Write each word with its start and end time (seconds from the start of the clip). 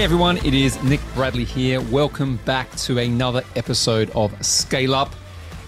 Hey 0.00 0.04
everyone, 0.04 0.38
it 0.38 0.54
is 0.54 0.82
Nick 0.82 1.02
Bradley 1.12 1.44
here. 1.44 1.78
Welcome 1.78 2.38
back 2.46 2.74
to 2.76 2.96
another 2.96 3.42
episode 3.54 4.08
of 4.14 4.32
Scale 4.42 4.94
Up. 4.94 5.14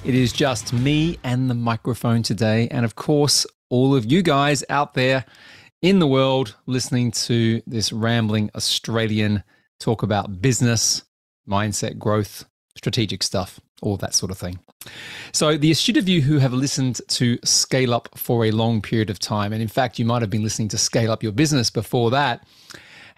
It 0.06 0.14
is 0.14 0.32
just 0.32 0.72
me 0.72 1.18
and 1.22 1.50
the 1.50 1.54
microphone 1.54 2.22
today, 2.22 2.66
and 2.70 2.86
of 2.86 2.94
course, 2.94 3.46
all 3.68 3.94
of 3.94 4.10
you 4.10 4.22
guys 4.22 4.64
out 4.70 4.94
there 4.94 5.26
in 5.82 5.98
the 5.98 6.06
world 6.06 6.56
listening 6.64 7.10
to 7.10 7.60
this 7.66 7.92
rambling 7.92 8.50
Australian 8.54 9.44
talk 9.78 10.02
about 10.02 10.40
business, 10.40 11.02
mindset, 11.46 11.98
growth, 11.98 12.46
strategic 12.74 13.22
stuff, 13.22 13.60
all 13.82 13.98
that 13.98 14.14
sort 14.14 14.30
of 14.30 14.38
thing. 14.38 14.58
So, 15.32 15.58
the 15.58 15.70
astute 15.70 15.98
of 15.98 16.08
you 16.08 16.22
who 16.22 16.38
have 16.38 16.54
listened 16.54 17.02
to 17.08 17.38
Scale 17.44 17.92
Up 17.92 18.08
for 18.16 18.46
a 18.46 18.50
long 18.50 18.80
period 18.80 19.10
of 19.10 19.18
time, 19.18 19.52
and 19.52 19.60
in 19.60 19.68
fact, 19.68 19.98
you 19.98 20.06
might 20.06 20.22
have 20.22 20.30
been 20.30 20.42
listening 20.42 20.68
to 20.68 20.78
Scale 20.78 21.12
Up 21.12 21.22
Your 21.22 21.32
Business 21.32 21.68
before 21.68 22.10
that 22.12 22.42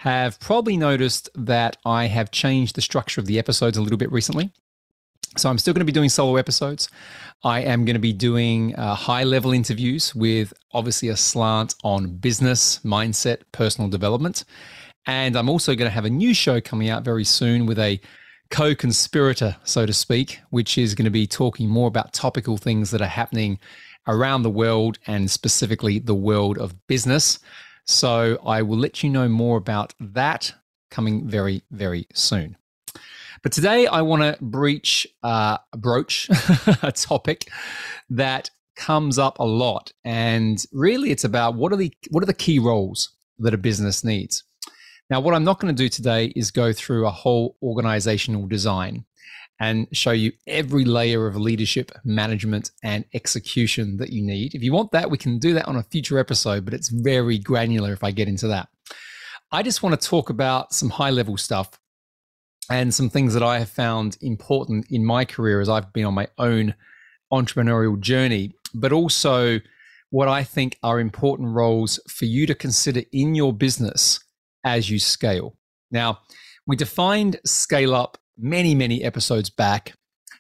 have 0.05 0.39
probably 0.39 0.77
noticed 0.77 1.31
that 1.35 1.79
I 1.87 2.05
have 2.09 2.31
changed 2.31 2.75
the 2.75 2.83
structure 2.83 3.23
of 3.23 3.27
the 3.27 3.39
episodes 3.39 3.79
a 3.79 3.81
little 3.81 3.97
bit 3.97 4.12
recently. 4.12 4.53
So 5.39 5.49
I'm 5.49 5.57
still 5.57 5.73
going 5.73 5.81
to 5.81 5.87
be 5.87 5.93
doing 5.93 6.11
solo 6.11 6.37
episodes. 6.37 6.91
I 7.43 7.61
am 7.61 7.87
going 7.87 7.95
to 7.95 8.01
be 8.01 8.12
doing 8.12 8.77
uh, 8.77 8.95
high 8.95 9.25
level 9.25 9.53
interviews 9.53 10.15
with 10.15 10.53
obviously 10.73 11.09
a 11.09 11.17
slant 11.17 11.75
on 11.85 12.19
business, 12.19 12.81
mindset, 12.81 13.45
personal 13.53 13.89
development. 13.89 14.45
And 15.07 15.37
I'm 15.37 15.48
also 15.48 15.75
going 15.75 15.89
to 15.89 15.95
have 15.95 16.05
a 16.05 16.11
new 16.11 16.34
show 16.34 16.61
coming 16.61 16.91
out 16.91 17.03
very 17.03 17.25
soon 17.25 17.65
with 17.65 17.79
a 17.79 17.98
co 18.51 18.75
conspirator, 18.75 19.57
so 19.65 19.87
to 19.87 19.95
speak, 19.95 20.39
which 20.51 20.77
is 20.77 20.95
going 20.95 21.07
to 21.07 21.11
be 21.11 21.27
talking 21.27 21.71
more 21.71 21.89
about 21.89 22.12
topical 22.12 22.59
things 22.59 22.91
that 22.91 23.00
are 23.00 23.06
happening 23.06 23.59
around 24.06 24.43
the 24.43 24.50
world 24.50 24.98
and 25.06 25.31
specifically 25.31 25.98
the 25.98 26.15
world 26.15 26.59
of 26.59 26.87
business. 26.89 27.39
So 27.87 28.39
I 28.45 28.63
will 28.63 28.79
let 28.79 29.03
you 29.03 29.11
know 29.11 29.29
more 29.29 29.57
about 29.57 29.95
that 30.01 30.53
coming 30.91 31.29
very, 31.29 31.63
very 31.71 32.07
soon. 32.15 32.57
But 33.43 33.53
today 33.53 33.87
I 33.87 34.01
want 34.01 34.23
to 34.23 34.43
breach, 34.43 35.07
uh, 35.23 35.59
broach 35.77 36.29
a 36.83 36.93
topic 36.93 37.49
that 38.09 38.51
comes 38.75 39.19
up 39.19 39.39
a 39.39 39.45
lot, 39.45 39.93
and 40.05 40.65
really 40.73 41.11
it's 41.11 41.25
about 41.25 41.55
what 41.55 41.73
are 41.73 41.77
the 41.77 41.93
what 42.11 42.23
are 42.23 42.27
the 42.27 42.33
key 42.33 42.59
roles 42.59 43.11
that 43.39 43.53
a 43.53 43.59
business 43.59 44.03
needs. 44.03 44.45
Now, 45.11 45.21
what 45.21 45.35
I'm 45.35 45.45
not 45.45 45.61
going 45.61 45.75
to 45.75 45.83
do 45.83 45.91
today 45.91 46.33
is 46.35 46.51
go 46.51 46.73
through 46.73 47.07
a 47.07 47.11
whole 47.11 47.57
organizational 47.62 48.47
design 48.47 49.05
and 49.60 49.86
show 49.92 50.10
you 50.10 50.33
every 50.47 50.84
layer 50.84 51.27
of 51.27 51.36
leadership, 51.36 51.92
management, 52.05 52.72
and 52.83 53.05
execution 53.14 53.97
that 53.98 54.10
you 54.10 54.22
need. 54.22 54.55
If 54.55 54.62
you 54.62 54.72
want 54.72 54.92
that, 54.92 55.10
we 55.10 55.19
can 55.19 55.38
do 55.38 55.55
that 55.55 55.69
on 55.69 55.77
a 55.77 55.83
future 55.84 56.19
episode, 56.19 56.64
but 56.64 56.74
it's 56.74 56.88
very 56.88 57.38
granular 57.38 57.92
if 57.92 58.02
I 58.02 58.10
get 58.10 58.28
into 58.28 58.48
that. 58.48 58.69
I 59.52 59.62
just 59.62 59.82
want 59.82 60.00
to 60.00 60.08
talk 60.08 60.30
about 60.30 60.72
some 60.72 60.91
high 60.91 61.10
level 61.10 61.36
stuff 61.36 61.78
and 62.70 62.92
some 62.92 63.10
things 63.10 63.34
that 63.34 63.42
I 63.42 63.58
have 63.60 63.69
found 63.69 64.16
important 64.20 64.86
in 64.91 65.05
my 65.05 65.25
career 65.25 65.60
as 65.60 65.69
I've 65.69 65.92
been 65.92 66.06
on 66.06 66.14
my 66.14 66.27
own 66.38 66.75
entrepreneurial 67.32 68.00
journey, 68.00 68.55
but 68.75 68.92
also 68.92 69.60
what 70.10 70.28
I 70.28 70.44
think 70.44 70.78
are 70.82 70.98
important 70.98 71.55
roles 71.55 72.00
for 72.08 72.25
you 72.25 72.47
to 72.47 72.55
consider 72.55 73.02
in 73.12 73.34
your 73.34 73.52
business 73.52 74.20
as 74.64 74.91
you 74.91 74.98
scale. 74.98 75.56
Now, 75.91 76.20
we 76.66 76.77
defined 76.77 77.38
scale 77.44 77.94
up 77.94 78.19
many, 78.39 78.75
many 78.75 79.03
episodes 79.03 79.51
back, 79.51 79.95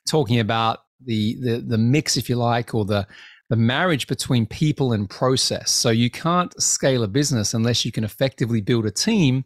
talking 0.08 0.40
about 0.40 0.80
the 1.04 1.36
the 1.40 1.60
the 1.60 1.78
mix, 1.78 2.16
if 2.16 2.28
you 2.28 2.36
like, 2.36 2.74
or 2.74 2.84
the 2.84 3.06
the 3.50 3.56
marriage 3.56 4.06
between 4.06 4.46
people 4.46 4.92
and 4.92 5.08
process. 5.08 5.70
So 5.70 5.90
you 5.90 6.10
can't 6.10 6.52
scale 6.60 7.02
a 7.02 7.08
business 7.08 7.54
unless 7.54 7.84
you 7.84 7.92
can 7.92 8.04
effectively 8.04 8.60
build 8.60 8.86
a 8.86 8.90
team 8.90 9.44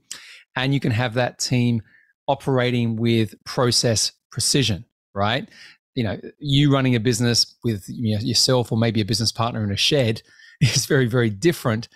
and 0.56 0.72
you 0.72 0.80
can 0.80 0.92
have 0.92 1.14
that 1.14 1.38
team 1.38 1.82
operating 2.28 2.96
with 2.96 3.34
process 3.44 4.12
precision, 4.30 4.84
right? 5.14 5.48
You 5.94 6.04
know, 6.04 6.20
you 6.38 6.72
running 6.72 6.94
a 6.94 7.00
business 7.00 7.56
with 7.64 7.84
you 7.88 8.14
know, 8.14 8.20
yourself 8.20 8.70
or 8.70 8.78
maybe 8.78 9.00
a 9.00 9.04
business 9.04 9.32
partner 9.32 9.64
in 9.64 9.72
a 9.72 9.76
shed 9.76 10.22
is 10.60 10.86
very, 10.86 11.06
very 11.06 11.30
different 11.30 11.88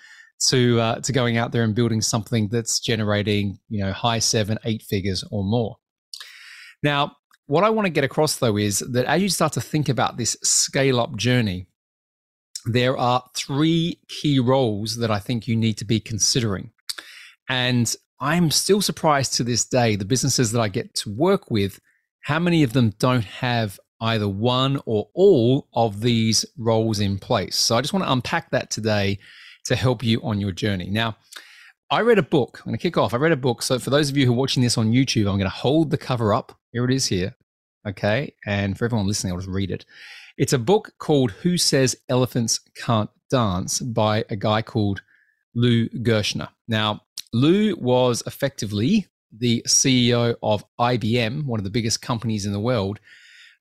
to 0.48 0.80
uh, 0.80 0.96
to 1.00 1.12
going 1.12 1.36
out 1.36 1.52
there 1.52 1.62
and 1.62 1.74
building 1.74 2.00
something 2.00 2.48
that's 2.48 2.80
generating 2.80 3.58
you 3.68 3.84
know 3.84 3.92
high 3.92 4.18
seven, 4.18 4.58
eight 4.64 4.82
figures 4.82 5.24
or 5.30 5.44
more. 5.44 5.76
Now, 6.82 7.16
what 7.46 7.64
I 7.64 7.70
want 7.70 7.86
to 7.86 7.90
get 7.90 8.04
across 8.04 8.36
though 8.36 8.56
is 8.56 8.80
that 8.80 9.06
as 9.06 9.22
you 9.22 9.28
start 9.28 9.52
to 9.54 9.60
think 9.60 9.88
about 9.88 10.16
this 10.16 10.36
scale 10.42 11.00
up 11.00 11.16
journey, 11.16 11.66
there 12.64 12.96
are 12.96 13.24
three 13.34 14.00
key 14.08 14.38
roles 14.38 14.96
that 14.96 15.10
I 15.10 15.18
think 15.18 15.48
you 15.48 15.56
need 15.56 15.78
to 15.78 15.84
be 15.84 16.00
considering. 16.00 16.70
And 17.48 17.94
I'm 18.20 18.50
still 18.50 18.80
surprised 18.80 19.34
to 19.34 19.44
this 19.44 19.64
day, 19.64 19.96
the 19.96 20.04
businesses 20.04 20.52
that 20.52 20.60
I 20.60 20.68
get 20.68 20.94
to 20.96 21.10
work 21.10 21.50
with, 21.50 21.80
how 22.22 22.38
many 22.38 22.62
of 22.62 22.72
them 22.72 22.94
don't 22.98 23.24
have 23.24 23.80
either 24.00 24.28
one 24.28 24.80
or 24.86 25.08
all 25.14 25.68
of 25.74 26.00
these 26.00 26.44
roles 26.56 27.00
in 27.00 27.18
place. 27.18 27.56
So 27.56 27.76
I 27.76 27.80
just 27.80 27.92
want 27.92 28.04
to 28.04 28.12
unpack 28.12 28.50
that 28.50 28.70
today 28.70 29.18
to 29.64 29.76
help 29.76 30.02
you 30.04 30.20
on 30.22 30.40
your 30.40 30.52
journey. 30.52 30.88
Now, 30.88 31.16
I 31.92 32.00
read 32.00 32.18
a 32.18 32.22
book. 32.22 32.60
I'm 32.60 32.70
going 32.70 32.78
to 32.78 32.82
kick 32.82 32.96
off. 32.96 33.12
I 33.12 33.18
read 33.18 33.32
a 33.32 33.36
book. 33.36 33.60
So 33.60 33.78
for 33.78 33.90
those 33.90 34.08
of 34.08 34.16
you 34.16 34.24
who 34.24 34.32
are 34.32 34.36
watching 34.36 34.62
this 34.62 34.78
on 34.78 34.92
YouTube, 34.92 35.28
I'm 35.28 35.36
going 35.36 35.40
to 35.40 35.50
hold 35.50 35.90
the 35.90 35.98
cover 35.98 36.32
up. 36.32 36.58
Here 36.72 36.86
it 36.86 36.90
is 36.90 37.04
here. 37.04 37.36
Okay. 37.86 38.32
And 38.46 38.78
for 38.78 38.86
everyone 38.86 39.06
listening, 39.06 39.34
I'll 39.34 39.38
just 39.38 39.50
read 39.50 39.70
it. 39.70 39.84
It's 40.38 40.54
a 40.54 40.58
book 40.58 40.94
called 40.98 41.32
Who 41.32 41.58
Says 41.58 41.94
Elephants 42.08 42.60
Can't 42.76 43.10
Dance 43.28 43.80
by 43.80 44.24
a 44.30 44.36
guy 44.36 44.62
called 44.62 45.02
Lou 45.54 45.86
Gerstner. 45.90 46.48
Now, 46.66 47.02
Lou 47.34 47.76
was 47.76 48.22
effectively 48.26 49.06
the 49.30 49.62
CEO 49.68 50.36
of 50.42 50.64
IBM, 50.80 51.44
one 51.44 51.60
of 51.60 51.64
the 51.64 51.70
biggest 51.70 52.00
companies 52.00 52.46
in 52.46 52.54
the 52.54 52.60
world, 52.60 53.00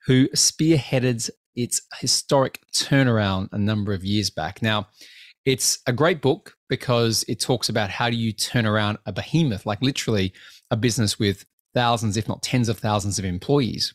who 0.05 0.29
spearheaded 0.29 1.29
its 1.57 1.81
historic 1.99 2.61
turnaround 2.73 3.49
a 3.51 3.57
number 3.57 3.91
of 3.91 4.05
years 4.05 4.29
back. 4.29 4.61
Now, 4.61 4.87
it's 5.45 5.79
a 5.87 5.93
great 5.93 6.21
book 6.21 6.55
because 6.69 7.25
it 7.27 7.39
talks 7.39 7.69
about 7.69 7.89
how 7.89 8.09
do 8.09 8.15
you 8.15 8.31
turn 8.31 8.65
around 8.65 8.97
a 9.05 9.11
behemoth, 9.11 9.65
like 9.65 9.81
literally 9.81 10.33
a 10.69 10.77
business 10.77 11.17
with 11.17 11.45
thousands, 11.73 12.17
if 12.17 12.27
not 12.27 12.43
tens 12.43 12.69
of 12.69 12.77
thousands 12.77 13.17
of 13.17 13.25
employees. 13.25 13.93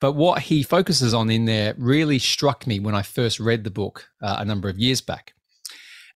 But 0.00 0.12
what 0.12 0.42
he 0.42 0.62
focuses 0.62 1.14
on 1.14 1.30
in 1.30 1.44
there 1.44 1.74
really 1.78 2.18
struck 2.18 2.66
me 2.66 2.80
when 2.80 2.94
I 2.94 3.02
first 3.02 3.38
read 3.38 3.64
the 3.64 3.70
book 3.70 4.08
uh, 4.20 4.36
a 4.38 4.44
number 4.44 4.68
of 4.68 4.78
years 4.78 5.00
back. 5.00 5.32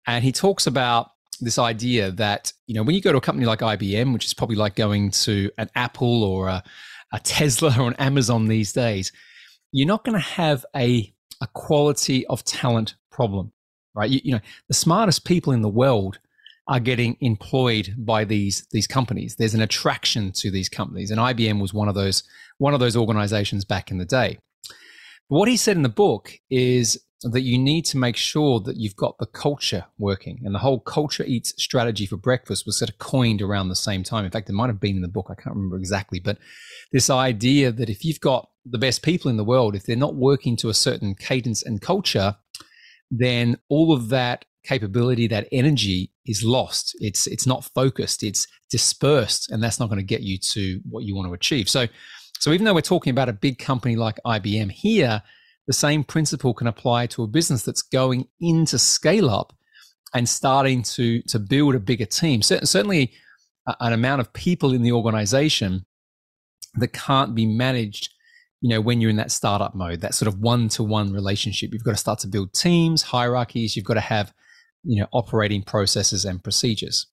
And 0.07 0.23
he 0.23 0.31
talks 0.31 0.67
about 0.67 1.11
this 1.39 1.59
idea 1.59 2.11
that, 2.11 2.51
you 2.67 2.75
know, 2.75 2.83
when 2.83 2.95
you 2.95 3.01
go 3.01 3.11
to 3.11 3.19
a 3.19 3.21
company 3.21 3.45
like 3.45 3.59
IBM, 3.59 4.13
which 4.13 4.25
is 4.25 4.33
probably 4.33 4.55
like 4.55 4.75
going 4.75 5.11
to 5.11 5.51
an 5.57 5.69
Apple 5.75 6.23
or 6.23 6.47
a, 6.47 6.63
a 7.13 7.19
Tesla 7.19 7.75
or 7.79 7.87
an 7.87 7.95
Amazon 7.95 8.47
these 8.47 8.73
days, 8.73 9.11
you're 9.71 9.87
not 9.87 10.03
going 10.03 10.17
to 10.17 10.27
have 10.27 10.65
a, 10.75 11.13
a 11.41 11.47
quality 11.53 12.25
of 12.27 12.43
talent 12.43 12.95
problem 13.11 13.51
right? 13.95 14.09
You, 14.09 14.21
you, 14.23 14.31
know, 14.33 14.41
the 14.67 14.73
smartest 14.73 15.25
people 15.25 15.53
in 15.53 15.61
the 15.61 15.69
world 15.69 16.19
are 16.67 16.79
getting 16.79 17.15
employed 17.21 17.93
by 17.97 18.25
these 18.25 18.67
these 18.71 18.87
companies. 18.87 19.35
There's 19.35 19.53
an 19.53 19.61
attraction 19.61 20.31
to 20.33 20.51
these 20.51 20.69
companies, 20.69 21.11
and 21.11 21.19
IBM 21.19 21.61
was 21.61 21.73
one 21.73 21.87
of 21.87 21.95
those 21.95 22.23
one 22.57 22.73
of 22.73 22.79
those 22.79 22.95
organizations 22.95 23.65
back 23.65 23.91
in 23.91 23.97
the 23.97 24.05
day. 24.05 24.39
But 25.29 25.37
what 25.37 25.49
he 25.49 25.57
said 25.57 25.77
in 25.77 25.83
the 25.83 25.89
book 25.89 26.33
is 26.49 26.99
that 27.21 27.41
you 27.41 27.57
need 27.57 27.85
to 27.85 27.97
make 27.97 28.15
sure 28.15 28.59
that 28.59 28.77
you've 28.77 28.95
got 28.95 29.17
the 29.17 29.25
culture 29.25 29.85
working, 29.97 30.41
and 30.43 30.53
the 30.53 30.59
whole 30.59 30.79
culture 30.79 31.23
eats 31.25 31.53
strategy 31.61 32.05
for 32.05 32.17
breakfast 32.17 32.65
was 32.65 32.77
sort 32.77 32.89
of 32.89 32.97
coined 32.97 33.41
around 33.41 33.69
the 33.69 33.75
same 33.75 34.03
time. 34.03 34.25
In 34.25 34.31
fact, 34.31 34.49
it 34.49 34.53
might 34.53 34.67
have 34.67 34.79
been 34.79 34.95
in 34.95 35.01
the 35.01 35.07
book. 35.07 35.27
I 35.29 35.35
can't 35.35 35.55
remember 35.55 35.77
exactly, 35.77 36.19
but 36.19 36.37
this 36.91 37.09
idea 37.09 37.71
that 37.71 37.89
if 37.89 38.03
you've 38.03 38.19
got 38.19 38.49
the 38.65 38.77
best 38.77 39.03
people 39.03 39.29
in 39.29 39.37
the 39.37 39.43
world, 39.43 39.75
if 39.75 39.83
they're 39.83 39.95
not 39.95 40.15
working 40.15 40.55
to 40.57 40.69
a 40.69 40.73
certain 40.73 41.13
cadence 41.15 41.61
and 41.63 41.81
culture, 41.81 42.35
then 43.11 43.57
all 43.69 43.93
of 43.93 44.09
that 44.09 44.45
capability, 44.63 45.27
that 45.27 45.47
energy 45.51 46.11
is 46.25 46.43
lost. 46.43 46.95
It's 46.99 47.27
it's 47.27 47.47
not 47.47 47.65
focused. 47.75 48.23
It's 48.23 48.47
dispersed, 48.69 49.51
and 49.51 49.63
that's 49.63 49.79
not 49.79 49.89
going 49.89 49.99
to 49.99 50.05
get 50.05 50.21
you 50.21 50.37
to 50.39 50.81
what 50.89 51.03
you 51.03 51.15
want 51.15 51.27
to 51.27 51.33
achieve. 51.33 51.69
So, 51.69 51.87
so 52.39 52.51
even 52.51 52.65
though 52.65 52.73
we're 52.73 52.81
talking 52.81 53.11
about 53.11 53.29
a 53.29 53.33
big 53.33 53.59
company 53.59 53.95
like 53.95 54.19
IBM 54.25 54.71
here, 54.71 55.21
the 55.67 55.73
same 55.73 56.03
principle 56.03 56.53
can 56.53 56.67
apply 56.67 57.07
to 57.07 57.23
a 57.23 57.27
business 57.27 57.63
that's 57.63 57.81
going 57.81 58.27
into 58.39 58.77
scale 58.77 59.29
up 59.29 59.53
and 60.13 60.27
starting 60.27 60.83
to 60.83 61.21
to 61.23 61.39
build 61.39 61.75
a 61.75 61.79
bigger 61.79 62.05
team. 62.05 62.41
Certainly, 62.41 63.13
an 63.79 63.93
amount 63.93 64.21
of 64.21 64.33
people 64.33 64.73
in 64.73 64.81
the 64.81 64.91
organization 64.91 65.85
that 66.75 66.89
can't 66.89 67.33
be 67.35 67.45
managed 67.45 68.09
you 68.65 68.69
know 68.69 68.81
when 68.81 68.99
you're 68.99 69.11
in 69.11 69.15
that 69.17 69.31
startup 69.31 69.75
mode 69.75 70.01
that 70.01 70.15
sort 70.15 70.27
of 70.27 70.39
one-to-one 70.39 71.13
relationship 71.13 71.71
you've 71.71 71.83
got 71.83 71.91
to 71.91 71.97
start 71.97 72.17
to 72.19 72.27
build 72.27 72.51
teams 72.53 73.03
hierarchies 73.03 73.75
you've 73.75 73.85
got 73.85 73.93
to 73.93 73.99
have 74.01 74.33
you 74.83 74.99
know 74.99 75.07
operating 75.13 75.61
processes 75.61 76.25
and 76.25 76.43
procedures 76.43 77.07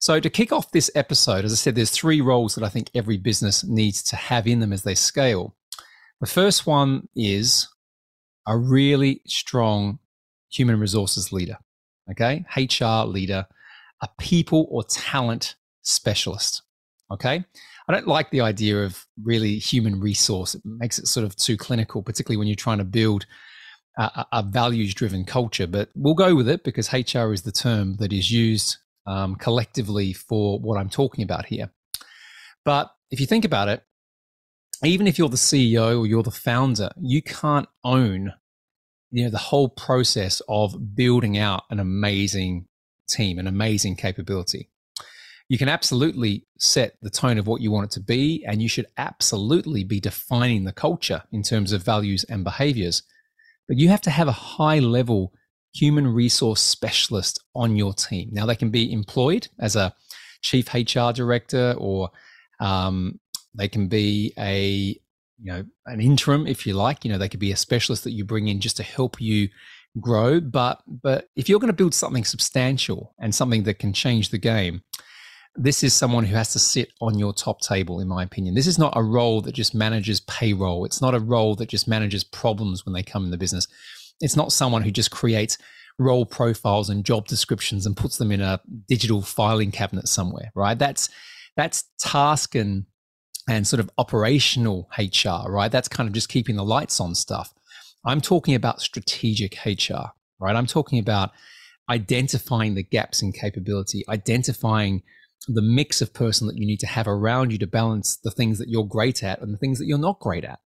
so 0.00 0.20
to 0.20 0.30
kick 0.30 0.52
off 0.52 0.70
this 0.70 0.90
episode 0.94 1.44
as 1.44 1.52
i 1.52 1.56
said 1.56 1.74
there's 1.74 1.90
three 1.90 2.20
roles 2.20 2.54
that 2.54 2.64
i 2.64 2.68
think 2.68 2.90
every 2.94 3.16
business 3.16 3.64
needs 3.64 4.02
to 4.02 4.14
have 4.14 4.46
in 4.46 4.60
them 4.60 4.72
as 4.72 4.84
they 4.84 4.94
scale 4.94 5.56
the 6.20 6.26
first 6.26 6.66
one 6.66 7.08
is 7.16 7.68
a 8.46 8.56
really 8.56 9.20
strong 9.26 9.98
human 10.50 10.78
resources 10.78 11.32
leader 11.32 11.58
okay 12.10 12.44
hr 12.56 13.04
leader 13.04 13.46
a 14.02 14.08
people 14.18 14.66
or 14.70 14.84
talent 14.84 15.56
specialist. 15.82 16.62
Okay. 17.10 17.44
I 17.88 17.94
don't 17.94 18.06
like 18.06 18.30
the 18.30 18.42
idea 18.42 18.84
of 18.84 19.06
really 19.22 19.58
human 19.58 20.00
resource. 20.00 20.54
It 20.54 20.62
makes 20.64 20.98
it 20.98 21.06
sort 21.06 21.24
of 21.24 21.34
too 21.36 21.56
clinical, 21.56 22.02
particularly 22.02 22.36
when 22.36 22.48
you're 22.48 22.54
trying 22.54 22.78
to 22.78 22.84
build 22.84 23.26
a, 23.98 24.26
a 24.32 24.42
values 24.42 24.94
driven 24.94 25.24
culture. 25.24 25.66
But 25.66 25.88
we'll 25.94 26.14
go 26.14 26.34
with 26.34 26.48
it 26.48 26.64
because 26.64 26.92
HR 26.92 27.32
is 27.32 27.42
the 27.42 27.52
term 27.52 27.96
that 27.96 28.12
is 28.12 28.30
used 28.30 28.76
um, 29.06 29.36
collectively 29.36 30.12
for 30.12 30.58
what 30.60 30.78
I'm 30.78 30.90
talking 30.90 31.24
about 31.24 31.46
here. 31.46 31.70
But 32.64 32.90
if 33.10 33.20
you 33.20 33.26
think 33.26 33.44
about 33.44 33.68
it, 33.68 33.82
even 34.84 35.06
if 35.06 35.18
you're 35.18 35.30
the 35.30 35.36
CEO 35.36 35.98
or 35.98 36.06
you're 36.06 36.22
the 36.22 36.30
founder, 36.30 36.90
you 37.00 37.22
can't 37.22 37.68
own 37.82 38.34
you 39.10 39.24
know 39.24 39.30
the 39.30 39.38
whole 39.38 39.68
process 39.68 40.42
of 40.48 40.94
building 40.94 41.38
out 41.38 41.64
an 41.70 41.80
amazing 41.80 42.66
team, 43.08 43.38
an 43.38 43.46
amazing 43.46 43.96
capability. 43.96 44.68
You 45.48 45.56
can 45.56 45.68
absolutely 45.68 46.44
set 46.58 46.96
the 47.00 47.10
tone 47.10 47.38
of 47.38 47.46
what 47.46 47.62
you 47.62 47.70
want 47.70 47.86
it 47.86 47.90
to 47.92 48.00
be, 48.00 48.44
and 48.46 48.60
you 48.60 48.68
should 48.68 48.86
absolutely 48.98 49.82
be 49.82 49.98
defining 49.98 50.64
the 50.64 50.72
culture 50.72 51.22
in 51.32 51.42
terms 51.42 51.72
of 51.72 51.82
values 51.82 52.24
and 52.24 52.44
behaviors. 52.44 53.02
But 53.66 53.78
you 53.78 53.88
have 53.88 54.02
to 54.02 54.10
have 54.10 54.28
a 54.28 54.32
high 54.32 54.78
level 54.78 55.32
human 55.74 56.06
resource 56.06 56.60
specialist 56.60 57.42
on 57.54 57.76
your 57.76 57.94
team. 57.94 58.28
Now, 58.32 58.44
they 58.44 58.56
can 58.56 58.70
be 58.70 58.92
employed 58.92 59.48
as 59.58 59.74
a 59.74 59.94
chief 60.42 60.74
HR 60.74 61.12
director, 61.12 61.74
or 61.78 62.10
um, 62.60 63.18
they 63.54 63.68
can 63.68 63.88
be 63.88 64.34
a 64.38 64.98
you 65.40 65.52
know 65.52 65.64
an 65.86 66.00
interim 66.00 66.46
if 66.46 66.66
you 66.66 66.74
like. 66.74 67.04
You 67.04 67.12
know, 67.12 67.18
they 67.18 67.28
could 67.28 67.40
be 67.40 67.52
a 67.52 67.56
specialist 67.56 68.04
that 68.04 68.12
you 68.12 68.24
bring 68.24 68.48
in 68.48 68.60
just 68.60 68.76
to 68.78 68.82
help 68.82 69.18
you 69.18 69.48
grow. 69.98 70.40
But 70.40 70.82
but 70.86 71.28
if 71.36 71.48
you're 71.48 71.60
going 71.60 71.68
to 71.68 71.72
build 71.72 71.94
something 71.94 72.24
substantial 72.24 73.14
and 73.18 73.34
something 73.34 73.62
that 73.62 73.78
can 73.78 73.92
change 73.92 74.28
the 74.28 74.38
game, 74.38 74.82
this 75.58 75.82
is 75.82 75.92
someone 75.92 76.24
who 76.24 76.36
has 76.36 76.52
to 76.52 76.58
sit 76.58 76.92
on 77.00 77.18
your 77.18 77.32
top 77.32 77.60
table, 77.60 77.98
in 77.98 78.06
my 78.06 78.22
opinion. 78.22 78.54
This 78.54 78.68
is 78.68 78.78
not 78.78 78.92
a 78.96 79.02
role 79.02 79.40
that 79.40 79.52
just 79.52 79.74
manages 79.74 80.20
payroll. 80.20 80.84
It's 80.84 81.02
not 81.02 81.14
a 81.14 81.20
role 81.20 81.56
that 81.56 81.68
just 81.68 81.88
manages 81.88 82.22
problems 82.22 82.86
when 82.86 82.92
they 82.92 83.02
come 83.02 83.24
in 83.24 83.32
the 83.32 83.36
business. 83.36 83.66
It's 84.20 84.36
not 84.36 84.52
someone 84.52 84.82
who 84.82 84.92
just 84.92 85.10
creates 85.10 85.58
role 85.98 86.24
profiles 86.24 86.88
and 86.88 87.04
job 87.04 87.26
descriptions 87.26 87.86
and 87.86 87.96
puts 87.96 88.18
them 88.18 88.30
in 88.30 88.40
a 88.40 88.60
digital 88.86 89.20
filing 89.20 89.72
cabinet 89.72 90.06
somewhere, 90.06 90.52
right? 90.54 90.78
That's 90.78 91.08
that's 91.56 91.84
task 91.98 92.54
and 92.54 92.86
and 93.48 93.66
sort 93.66 93.80
of 93.80 93.90
operational 93.98 94.88
HR, 94.96 95.50
right? 95.50 95.72
That's 95.72 95.88
kind 95.88 96.06
of 96.06 96.12
just 96.14 96.28
keeping 96.28 96.54
the 96.54 96.64
lights 96.64 97.00
on 97.00 97.16
stuff. 97.16 97.52
I'm 98.04 98.20
talking 98.20 98.54
about 98.54 98.80
strategic 98.80 99.58
HR, 99.66 100.12
right? 100.38 100.54
I'm 100.54 100.66
talking 100.66 101.00
about 101.00 101.30
identifying 101.90 102.74
the 102.76 102.84
gaps 102.84 103.22
in 103.22 103.32
capability, 103.32 104.04
identifying 104.08 105.02
the 105.46 105.62
mix 105.62 106.02
of 106.02 106.12
person 106.12 106.46
that 106.46 106.56
you 106.56 106.66
need 106.66 106.80
to 106.80 106.86
have 106.86 107.06
around 107.06 107.52
you 107.52 107.58
to 107.58 107.66
balance 107.66 108.16
the 108.22 108.30
things 108.30 108.58
that 108.58 108.68
you're 108.68 108.84
great 108.84 109.22
at 109.22 109.40
and 109.40 109.52
the 109.52 109.58
things 109.58 109.78
that 109.78 109.86
you're 109.86 109.98
not 109.98 110.20
great 110.20 110.44
at. 110.44 110.58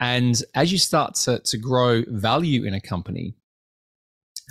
And 0.00 0.42
as 0.54 0.72
you 0.72 0.78
start 0.78 1.14
to, 1.16 1.38
to 1.40 1.58
grow 1.58 2.02
value 2.08 2.64
in 2.64 2.74
a 2.74 2.80
company, 2.80 3.36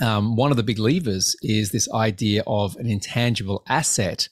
um, 0.01 0.35
one 0.35 0.51
of 0.51 0.57
the 0.57 0.63
big 0.63 0.79
levers 0.79 1.35
is 1.41 1.71
this 1.71 1.91
idea 1.91 2.43
of 2.47 2.75
an 2.77 2.87
intangible 2.87 3.63
asset 3.67 4.29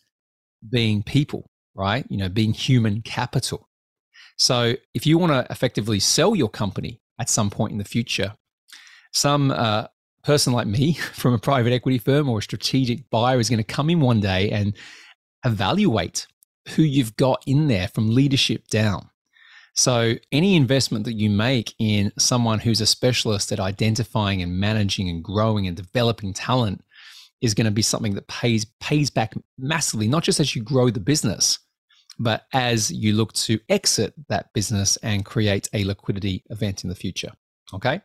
being 0.71 1.03
people, 1.03 1.49
right? 1.75 2.05
You 2.09 2.17
know, 2.17 2.29
being 2.29 2.53
human 2.53 3.01
capital. 3.01 3.67
So 4.37 4.75
if 4.93 5.05
you 5.05 5.17
want 5.17 5.33
to 5.33 5.51
effectively 5.51 5.99
sell 5.99 6.35
your 6.35 6.49
company 6.49 7.01
at 7.19 7.29
some 7.29 7.49
point 7.49 7.73
in 7.73 7.77
the 7.77 7.83
future, 7.83 8.35
some 9.11 9.51
uh, 9.51 9.87
person 10.23 10.53
like 10.53 10.67
me 10.67 10.93
from 11.13 11.33
a 11.33 11.39
private 11.39 11.73
equity 11.73 11.97
firm 11.97 12.29
or 12.29 12.39
a 12.39 12.43
strategic 12.43 13.09
buyer 13.09 13.39
is 13.39 13.49
going 13.49 13.57
to 13.57 13.63
come 13.63 13.89
in 13.89 13.99
one 13.99 14.19
day 14.19 14.49
and 14.49 14.75
evaluate 15.45 16.27
who 16.69 16.83
you've 16.83 17.15
got 17.15 17.43
in 17.47 17.67
there 17.67 17.87
from 17.87 18.13
leadership 18.13 18.67
down. 18.67 19.09
So, 19.75 20.15
any 20.31 20.55
investment 20.55 21.05
that 21.05 21.13
you 21.13 21.29
make 21.29 21.73
in 21.79 22.11
someone 22.17 22.59
who's 22.59 22.81
a 22.81 22.85
specialist 22.85 23.51
at 23.51 23.59
identifying 23.59 24.41
and 24.41 24.59
managing 24.59 25.07
and 25.09 25.23
growing 25.23 25.67
and 25.67 25.77
developing 25.77 26.33
talent 26.33 26.83
is 27.41 27.53
going 27.53 27.65
to 27.65 27.71
be 27.71 27.81
something 27.81 28.15
that 28.15 28.27
pays 28.27 28.65
pays 28.81 29.09
back 29.09 29.33
massively, 29.57 30.07
not 30.07 30.23
just 30.23 30.39
as 30.39 30.55
you 30.55 30.61
grow 30.61 30.89
the 30.89 30.99
business, 30.99 31.59
but 32.19 32.45
as 32.53 32.91
you 32.91 33.13
look 33.13 33.31
to 33.33 33.59
exit 33.69 34.13
that 34.27 34.51
business 34.53 34.97
and 34.97 35.23
create 35.23 35.69
a 35.73 35.85
liquidity 35.85 36.43
event 36.49 36.83
in 36.83 36.89
the 36.89 36.95
future. 36.95 37.31
Okay. 37.73 38.01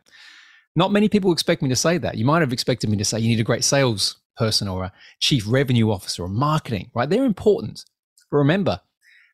Not 0.75 0.91
many 0.91 1.07
people 1.07 1.31
expect 1.31 1.61
me 1.61 1.69
to 1.69 1.75
say 1.75 1.97
that. 1.97 2.17
You 2.17 2.25
might 2.25 2.41
have 2.41 2.53
expected 2.53 2.89
me 2.89 2.97
to 2.97 3.05
say 3.05 3.19
you 3.19 3.29
need 3.29 3.39
a 3.39 3.43
great 3.43 3.63
sales 3.63 4.17
person 4.37 4.67
or 4.67 4.83
a 4.83 4.93
chief 5.19 5.45
revenue 5.47 5.91
officer 5.91 6.23
or 6.23 6.27
marketing, 6.27 6.91
right? 6.93 7.09
They're 7.09 7.25
important. 7.25 7.85
But 8.29 8.37
remember, 8.37 8.81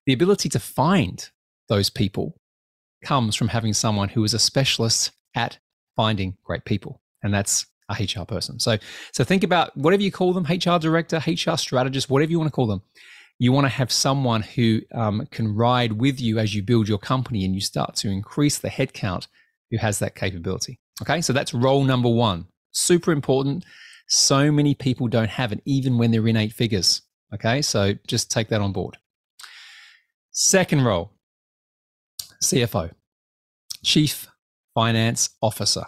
the 0.05 0.13
ability 0.13 0.49
to 0.49 0.59
find 0.59 1.27
those 1.69 1.89
people 1.89 2.39
comes 3.03 3.35
from 3.35 3.47
having 3.47 3.73
someone 3.73 4.09
who 4.09 4.23
is 4.23 4.33
a 4.33 4.39
specialist 4.39 5.11
at 5.35 5.57
finding 5.95 6.37
great 6.43 6.65
people. 6.65 7.01
And 7.23 7.33
that's 7.33 7.65
a 7.89 7.93
HR 7.93 8.25
person. 8.25 8.59
So, 8.59 8.77
so 9.11 9.23
think 9.23 9.43
about 9.43 9.75
whatever 9.75 10.03
you 10.03 10.11
call 10.11 10.33
them, 10.33 10.45
HR 10.45 10.77
director, 10.79 11.21
HR 11.25 11.57
strategist, 11.57 12.09
whatever 12.09 12.31
you 12.31 12.39
want 12.39 12.49
to 12.49 12.55
call 12.55 12.67
them. 12.67 12.81
You 13.39 13.51
want 13.51 13.65
to 13.65 13.69
have 13.69 13.91
someone 13.91 14.43
who 14.43 14.81
um, 14.93 15.25
can 15.31 15.55
ride 15.55 15.93
with 15.93 16.21
you 16.21 16.37
as 16.37 16.53
you 16.53 16.61
build 16.61 16.87
your 16.87 16.99
company 16.99 17.43
and 17.43 17.55
you 17.55 17.61
start 17.61 17.95
to 17.95 18.09
increase 18.09 18.59
the 18.59 18.69
headcount 18.69 19.27
who 19.71 19.77
has 19.77 19.99
that 19.99 20.15
capability. 20.15 20.79
Okay, 21.01 21.21
so 21.21 21.33
that's 21.33 21.53
role 21.53 21.83
number 21.83 22.09
one. 22.09 22.45
Super 22.71 23.11
important. 23.11 23.65
So 24.07 24.51
many 24.51 24.75
people 24.75 25.07
don't 25.07 25.29
have 25.29 25.51
it, 25.51 25.61
even 25.65 25.97
when 25.97 26.11
they're 26.11 26.27
in 26.27 26.37
eight 26.37 26.53
figures. 26.53 27.01
Okay, 27.33 27.61
so 27.61 27.93
just 28.07 28.29
take 28.29 28.49
that 28.49 28.61
on 28.61 28.73
board. 28.73 28.97
Second 30.31 30.83
role 30.83 31.13
CFO, 32.43 32.91
Chief 33.83 34.27
Finance 34.75 35.29
Officer. 35.41 35.85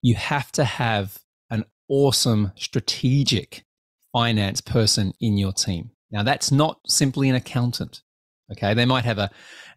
You 0.00 0.16
have 0.16 0.50
to 0.52 0.64
have 0.64 1.18
an 1.50 1.64
awesome 1.88 2.52
strategic 2.56 3.64
finance 4.12 4.60
person 4.60 5.12
in 5.20 5.38
your 5.38 5.52
team. 5.52 5.90
Now, 6.10 6.22
that's 6.22 6.52
not 6.52 6.80
simply 6.86 7.28
an 7.28 7.36
accountant. 7.36 8.01
Okay, 8.52 8.74
they 8.74 8.84
might 8.84 9.04
have 9.04 9.18
a, 9.18 9.30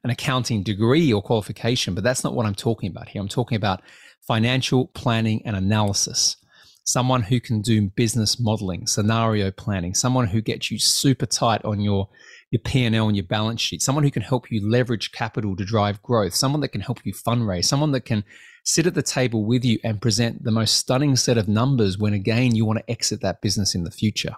an 0.04 0.10
accounting 0.10 0.63
degree 0.63 1.12
or 1.12 1.22
qualification, 1.22 1.96
but 1.96 2.03
that's 2.03 2.24
not 2.24 2.34
what 2.34 2.46
I'm 2.46 2.55
talking 2.55 2.89
about 2.89 3.10
here. 3.10 3.22
I'm 3.22 3.27
talking 3.27 3.55
about 3.55 3.82
financial 4.27 4.88
planning 4.88 5.41
and 5.46 5.55
analysis 5.55 6.38
someone 6.86 7.24
who 7.24 7.39
can 7.39 7.62
do 7.62 7.89
business 7.89 8.39
modeling, 8.39 8.86
scenario 8.86 9.51
planning, 9.51 9.94
someone 9.94 10.27
who 10.27 10.41
gets 10.41 10.70
you 10.72 10.79
super 10.79 11.25
tight 11.25 11.63
on 11.65 11.79
your 11.79 12.08
your 12.51 12.62
P&L 12.63 13.08
and 13.08 13.17
your 13.17 13.25
balance 13.25 13.60
sheet, 13.60 13.82
someone 13.82 14.03
who 14.03 14.12
can 14.12 14.22
help 14.22 14.51
you 14.51 14.65
leverage 14.70 15.12
capital 15.12 15.55
to 15.55 15.65
drive 15.65 16.01
growth, 16.03 16.36
someone 16.36 16.62
that 16.62 16.70
can 16.70 16.79
help 16.79 17.00
you 17.03 17.12
fundraise, 17.12 17.65
someone 17.65 17.91
that 17.91 18.05
can 18.05 18.24
sit 18.63 18.86
at 18.86 18.94
the 18.94 19.01
table 19.01 19.46
with 19.46 19.65
you 19.65 19.79
and 19.84 20.01
present 20.01 20.44
the 20.44 20.51
most 20.51 20.75
stunning 20.75 21.15
set 21.15 21.38
of 21.38 21.48
numbers 21.48 21.98
when 21.98 22.13
again 22.13 22.55
you 22.55 22.63
want 22.63 22.79
to 22.79 22.89
exit 22.89 23.20
that 23.22 23.41
business 23.41 23.74
in 23.74 23.84
the 23.84 23.91
future. 23.91 24.36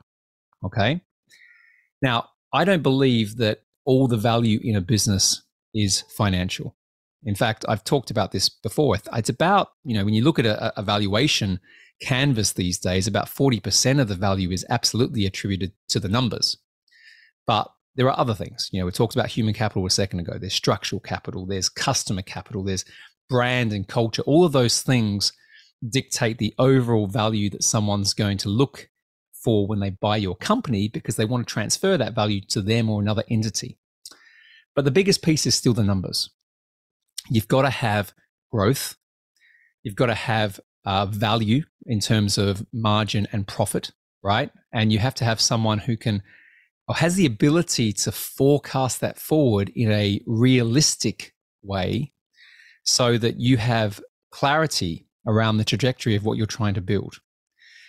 Okay? 0.63 1.01
Now, 2.01 2.29
I 2.53 2.63
don't 2.63 2.81
believe 2.81 3.37
that 3.37 3.59
all 3.87 4.07
the 4.07 4.17
value 4.17 4.59
in 4.61 4.75
a 4.75 4.81
business 4.81 5.41
is 5.73 6.01
financial. 6.09 6.75
In 7.23 7.33
fact, 7.33 7.65
I've 7.67 7.83
talked 7.83 8.11
about 8.11 8.31
this 8.31 8.49
before. 8.49 8.95
It's 8.95 9.29
about, 9.29 9.69
you 9.83 9.95
know, 9.95 10.05
when 10.05 10.13
you 10.13 10.23
look 10.23 10.37
at 10.37 10.45
a, 10.45 10.79
a 10.79 10.83
valuation, 10.83 11.59
canvas 12.01 12.53
these 12.53 12.77
days, 12.77 13.07
about 13.07 13.27
40% 13.27 13.99
of 13.99 14.07
the 14.07 14.15
value 14.15 14.51
is 14.51 14.65
absolutely 14.69 15.25
attributed 15.25 15.71
to 15.89 15.99
the 15.99 16.09
numbers. 16.09 16.57
But 17.47 17.71
there 17.95 18.07
are 18.07 18.19
other 18.19 18.35
things. 18.35 18.69
You 18.71 18.79
know, 18.79 18.85
we 18.85 18.91
talked 18.91 19.15
about 19.15 19.29
human 19.29 19.53
capital 19.53 19.85
a 19.85 19.89
second 19.89 20.19
ago. 20.19 20.37
There's 20.37 20.53
structural 20.53 20.99
capital, 20.99 21.45
there's 21.45 21.69
customer 21.69 22.21
capital, 22.21 22.63
there's 22.63 22.85
brand 23.29 23.73
and 23.73 23.87
culture. 23.87 24.21
All 24.23 24.45
of 24.45 24.51
those 24.51 24.81
things 24.81 25.33
dictate 25.89 26.37
the 26.37 26.53
overall 26.59 27.07
value 27.07 27.49
that 27.51 27.63
someone's 27.63 28.13
going 28.13 28.37
to 28.39 28.49
look 28.49 28.89
for 29.43 29.67
when 29.67 29.79
they 29.79 29.89
buy 29.89 30.17
your 30.17 30.35
company 30.35 30.87
because 30.87 31.15
they 31.15 31.25
want 31.25 31.47
to 31.47 31.51
transfer 31.51 31.97
that 31.97 32.15
value 32.15 32.41
to 32.41 32.61
them 32.61 32.89
or 32.89 33.01
another 33.01 33.23
entity. 33.29 33.77
But 34.75 34.85
the 34.85 34.91
biggest 34.91 35.21
piece 35.21 35.45
is 35.45 35.55
still 35.55 35.73
the 35.73 35.83
numbers. 35.83 36.29
You've 37.29 37.47
got 37.47 37.63
to 37.63 37.69
have 37.69 38.13
growth. 38.51 38.95
You've 39.83 39.95
got 39.95 40.07
to 40.07 40.15
have 40.15 40.59
uh, 40.85 41.05
value 41.05 41.63
in 41.85 41.99
terms 41.99 42.37
of 42.37 42.65
margin 42.71 43.27
and 43.31 43.47
profit, 43.47 43.91
right? 44.23 44.51
And 44.73 44.91
you 44.91 44.99
have 44.99 45.15
to 45.15 45.25
have 45.25 45.41
someone 45.41 45.79
who 45.79 45.97
can 45.97 46.23
or 46.87 46.95
has 46.95 47.15
the 47.15 47.25
ability 47.25 47.91
to 47.91 48.11
forecast 48.11 49.01
that 49.01 49.19
forward 49.19 49.71
in 49.75 49.91
a 49.91 50.21
realistic 50.25 51.33
way 51.61 52.13
so 52.83 53.17
that 53.17 53.39
you 53.39 53.57
have 53.57 53.99
clarity 54.31 55.07
around 55.25 55.57
the 55.57 55.65
trajectory 55.65 56.15
of 56.15 56.23
what 56.23 56.37
you're 56.37 56.45
trying 56.45 56.73
to 56.73 56.81
build. 56.81 57.19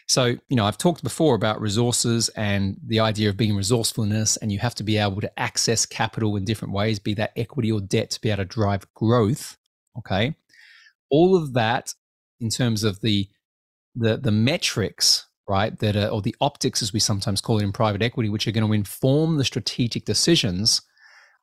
So, 0.09 0.37
you 0.49 0.57
know, 0.57 0.65
I've 0.65 0.79
talked 0.79 1.03
before 1.03 1.35
about 1.35 1.61
resources 1.61 2.31
and 2.31 2.79
the 2.87 3.01
idea 3.01 3.29
of 3.29 3.37
being 3.37 3.55
resourcefulness, 3.55 4.39
and 4.39 4.51
you 4.51 4.59
have 4.59 4.75
to 4.77 4.83
be 4.83 4.97
able 4.97 5.21
to 5.21 5.39
access 5.39 5.85
capital 5.85 6.37
in 6.37 6.45
different 6.45 6.73
ways, 6.73 6.99
be 6.99 7.15
that 7.15 7.33
equity 7.37 7.71
or 7.71 7.81
debt 7.81 8.11
to 8.11 8.21
be 8.21 8.31
able 8.31 8.39
to 8.39 8.45
drive 8.47 8.93
growth. 8.95 9.57
Okay. 9.99 10.35
All 11.11 11.37
of 11.37 11.53
that 11.55 11.95
in 12.41 12.49
terms 12.49 12.85
of 12.85 13.01
the 13.01 13.29
the 13.95 14.17
the 14.17 14.31
metrics 14.31 15.29
right? 15.49 15.79
That 15.79 15.97
are, 15.97 16.09
or 16.09 16.23
the 16.23 16.37
optics, 16.41 16.83
as 16.83 16.93
we 16.93 17.01
sometimes 17.01 17.41
call 17.41 17.59
it 17.59 17.65
in 17.65 17.73
private 17.73 18.03
equity, 18.03 18.29
which 18.29 18.47
are 18.47 18.53
going 18.53 18.67
to 18.67 18.73
inform 18.73 19.39
the 19.39 19.45
strategic 19.45 20.05
decisions. 20.05 20.83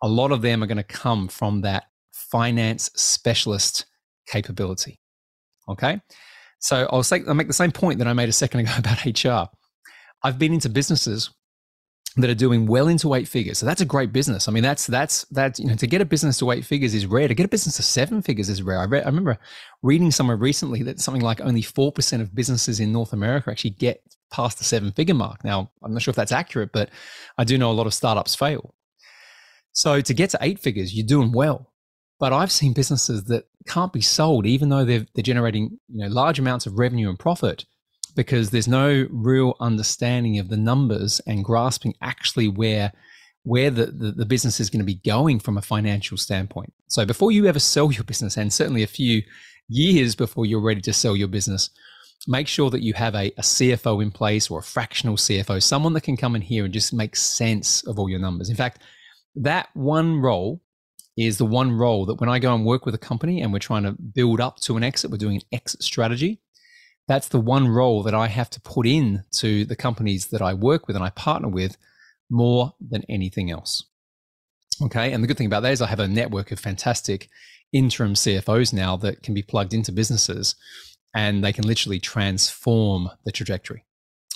A 0.03 0.07
lot 0.07 0.31
of 0.31 0.41
them 0.41 0.62
are 0.62 0.67
going 0.67 0.77
to 0.77 0.84
come 0.84 1.27
from 1.27 1.62
that 1.62 1.86
finance 2.12 2.91
specialist 2.95 3.86
capability. 4.27 5.00
Okay. 5.67 6.00
So 6.65 6.89
I'll 6.91 7.03
say 7.03 7.22
I'll 7.27 7.36
make 7.36 7.45
the 7.45 7.53
same 7.53 7.72
point 7.72 8.00
that 8.00 8.07
I 8.07 8.13
made 8.13 8.27
a 8.27 8.31
second 8.31 8.62
ago 8.62 8.72
about 8.79 9.05
HR. 9.05 9.51
I've 10.24 10.39
been 10.39 10.51
into 10.51 10.67
businesses 10.67 11.29
that 12.17 12.27
are 12.27 12.36
doing 12.36 12.65
well 12.65 12.88
into 12.88 13.13
eight 13.13 13.27
figures. 13.27 13.60
So 13.60 13.67
that's 13.67 13.81
a 13.81 13.86
great 13.86 14.12
business. 14.12 14.48
I 14.48 14.51
mean, 14.51 14.63
that's 14.63 14.88
that's 14.88 15.25
that 15.25 15.60
you 15.60 15.67
know 15.67 15.75
to 15.75 15.86
get 15.86 16.01
a 16.01 16.05
business 16.05 16.39
to 16.39 16.50
eight 16.50 16.65
figures 16.65 16.95
is 16.95 17.05
rare. 17.05 17.27
To 17.27 17.36
get 17.36 17.45
a 17.45 17.50
business 17.50 17.75
to 17.75 17.84
seven 17.84 18.24
figures 18.24 18.50
is 18.50 18.63
rare. 18.63 18.79
I, 18.79 18.86
read, 18.86 19.03
I 19.03 19.07
remember 19.07 19.38
reading 19.84 20.10
somewhere 20.10 20.38
recently 20.38 20.81
that 20.84 21.00
something 21.00 21.22
like 21.22 21.39
only 21.39 21.62
four 21.62 21.91
percent 21.91 22.24
of 22.24 22.34
businesses 22.34 22.79
in 22.79 22.91
North 22.91 23.13
America 23.13 23.51
actually 23.51 23.72
get 23.72 24.01
past 24.31 24.57
the 24.57 24.63
seven 24.63 24.91
figure 24.91 25.13
mark. 25.13 25.43
Now, 25.43 25.69
I'm 25.84 25.93
not 25.93 26.01
sure 26.01 26.13
if 26.13 26.15
that's 26.15 26.31
accurate, 26.31 26.72
but 26.74 26.89
I 27.38 27.43
do 27.43 27.60
know 27.60 27.69
a 27.69 27.74
lot 27.74 27.86
of 27.86 27.93
startups 27.93 28.34
fail. 28.34 28.74
So 29.74 30.01
to 30.01 30.13
get 30.15 30.31
to 30.31 30.39
eight 30.41 30.57
figures, 30.57 30.95
you're 30.95 31.05
doing 31.05 31.31
well. 31.31 31.75
But 32.19 32.34
I've 32.34 32.51
seen 32.51 32.74
businesses 32.74 33.25
that 33.25 33.45
can't 33.67 33.91
be 33.91 34.01
sold, 34.01 34.45
even 34.45 34.69
though 34.69 34.86
they're 34.86 35.05
they're 35.13 35.24
generating 35.24 35.77
you 35.89 36.03
know 36.03 36.07
large 36.07 36.39
amounts 36.39 36.65
of 36.65 36.79
revenue 36.79 37.10
and 37.10 37.19
profit 37.19 37.65
because 38.15 38.50
there's 38.50 38.67
no 38.67 39.07
real 39.12 39.55
understanding 39.60 40.39
of 40.39 40.48
the 40.48 40.57
numbers 40.57 41.19
and 41.27 41.43
grasping 41.43 41.93
actually 42.01 42.48
where 42.48 42.93
where 43.43 43.69
the, 43.69 43.86
the, 43.86 44.12
the, 44.12 44.25
business 44.25 44.60
is 44.60 44.72
going 44.72 44.79
to 44.79 44.86
be 44.86 45.00
going 45.05 45.39
from 45.39 45.55
a 45.55 45.62
financial 45.62 46.17
standpoint. 46.17 46.74
So 46.88 47.05
before 47.05 47.31
you 47.31 47.45
ever 47.45 47.60
sell 47.60 47.91
your 47.91 48.03
business, 48.03 48.38
and 48.38 48.51
certainly 48.51 48.81
a 48.81 48.88
few 48.88 49.22
years 49.69 50.15
before 50.15 50.48
you're 50.48 50.60
ready 50.60 50.81
to 50.81 50.91
sell 50.91 51.15
your 51.15 51.27
business, 51.27 51.69
make 52.27 52.48
sure 52.48 52.72
that 52.72 52.81
you 52.81 52.93
have 52.93 53.13
a, 53.13 53.27
a 53.38 53.41
CFO 53.41 54.01
in 54.01 54.10
place 54.10 54.50
or 54.50 54.60
a 54.60 54.63
fractional 54.63 55.15
CFO, 55.15 55.62
someone 55.62 55.93
that 55.93 56.01
can 56.01 56.17
come 56.17 56.36
in 56.36 56.41
here 56.41 56.65
and 56.65 56.74
just 56.74 56.91
make 56.91 57.15
sense 57.15 57.86
of 57.86 58.00
all 58.00 58.10
your 58.10 58.19
numbers. 58.19 58.50
In 58.50 58.55
fact, 58.55 58.81
that 59.36 59.69
one 59.75 60.22
role 60.22 60.62
is 61.17 61.38
the 61.38 61.45
one 61.45 61.72
role 61.72 62.05
that 62.05 62.19
when 62.19 62.29
I 62.29 62.39
go 62.39 62.53
and 62.53 62.65
work 62.65 62.86
with 62.86 62.95
a 62.95 63.00
company 63.00 63.41
and 63.41 63.53
we're 63.53 63.60
trying 63.60 63.84
to 63.84 63.93
build 63.93 64.41
up 64.41 64.60
to 64.62 64.77
an 64.77 64.84
exit, 64.84 65.12
we're 65.12 65.17
doing 65.17 65.38
an 65.38 65.48
exit 65.51 65.81
strategy 65.81 66.41
that's 67.07 67.27
the 67.27 67.39
one 67.39 67.67
role 67.67 68.03
that 68.03 68.15
I 68.15 68.27
have 68.27 68.50
to 68.51 68.62
put 68.62 68.88
in 68.88 69.24
to 69.34 69.65
the 69.65 69.75
companies 69.75 70.27
that 70.27 70.41
I 70.41 70.53
work 70.53 70.88
with 70.88 70.95
and 70.95 71.05
I 71.05 71.12
partner 71.12 71.50
with 71.50 71.77
more 72.29 72.74
than 72.79 73.03
anything 73.07 73.51
else. 73.51 73.84
Okay. 74.81 75.12
And 75.12 75.24
the 75.24 75.27
good 75.27 75.38
thing 75.38 75.45
about 75.45 75.62
that 75.62 75.72
is 75.72 75.81
I 75.81 75.88
have 75.88 76.00
a 76.00 76.07
network 76.07 76.51
of 76.51 76.60
fantastic 76.60 77.29
interim 77.72 78.13
CFOs 78.13 78.74
now 78.74 78.95
that 78.98 79.22
can 79.22 79.34
be 79.34 79.43
plugged 79.43 79.74
into 79.74 79.91
businesses 79.91 80.55
and 81.13 81.43
they 81.43 81.53
can 81.53 81.65
literally 81.65 82.00
transform 82.00 83.10
the 83.24 83.31
trajectory. 83.31 83.86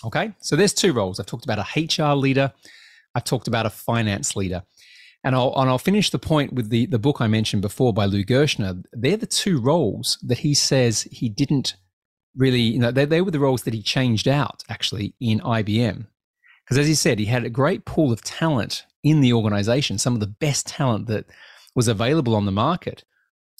Okay. 0.05 0.33
So 0.39 0.55
there's 0.55 0.73
two 0.73 0.93
roles. 0.93 1.19
I've 1.19 1.25
talked 1.25 1.45
about 1.45 1.59
a 1.59 1.79
HR 1.79 2.15
leader, 2.15 2.53
I've 3.15 3.23
talked 3.23 3.47
about 3.47 3.65
a 3.65 3.71
finance 3.71 4.35
leader. 4.35 4.63
And 5.23 5.35
I'll, 5.35 5.53
and 5.57 5.69
I'll 5.69 5.77
finish 5.77 6.09
the 6.09 6.19
point 6.19 6.53
with 6.53 6.69
the, 6.69 6.85
the 6.85 6.99
book 6.99 7.19
I 7.19 7.27
mentioned 7.27 7.61
before 7.61 7.93
by 7.93 8.05
Lou 8.05 8.23
Gerstner. 8.23 8.83
They're 8.93 9.17
the 9.17 9.25
two 9.25 9.59
roles 9.59 10.17
that 10.23 10.39
he 10.39 10.53
says 10.53 11.03
he 11.11 11.27
didn't 11.27 11.75
really, 12.35 12.61
you 12.61 12.79
know, 12.79 12.91
they, 12.91 13.05
they 13.05 13.21
were 13.21 13.31
the 13.31 13.39
roles 13.39 13.63
that 13.63 13.73
he 13.73 13.81
changed 13.81 14.27
out 14.27 14.63
actually 14.69 15.15
in 15.19 15.39
IBM. 15.41 16.07
Because 16.63 16.77
as 16.77 16.87
he 16.87 16.95
said, 16.95 17.19
he 17.19 17.25
had 17.25 17.43
a 17.43 17.49
great 17.49 17.83
pool 17.83 18.11
of 18.13 18.23
talent 18.23 18.85
in 19.03 19.21
the 19.21 19.33
organization, 19.33 19.97
some 19.97 20.13
of 20.13 20.19
the 20.19 20.27
best 20.27 20.67
talent 20.67 21.07
that 21.07 21.25
was 21.75 21.87
available 21.87 22.35
on 22.35 22.45
the 22.45 22.51
market, 22.51 23.03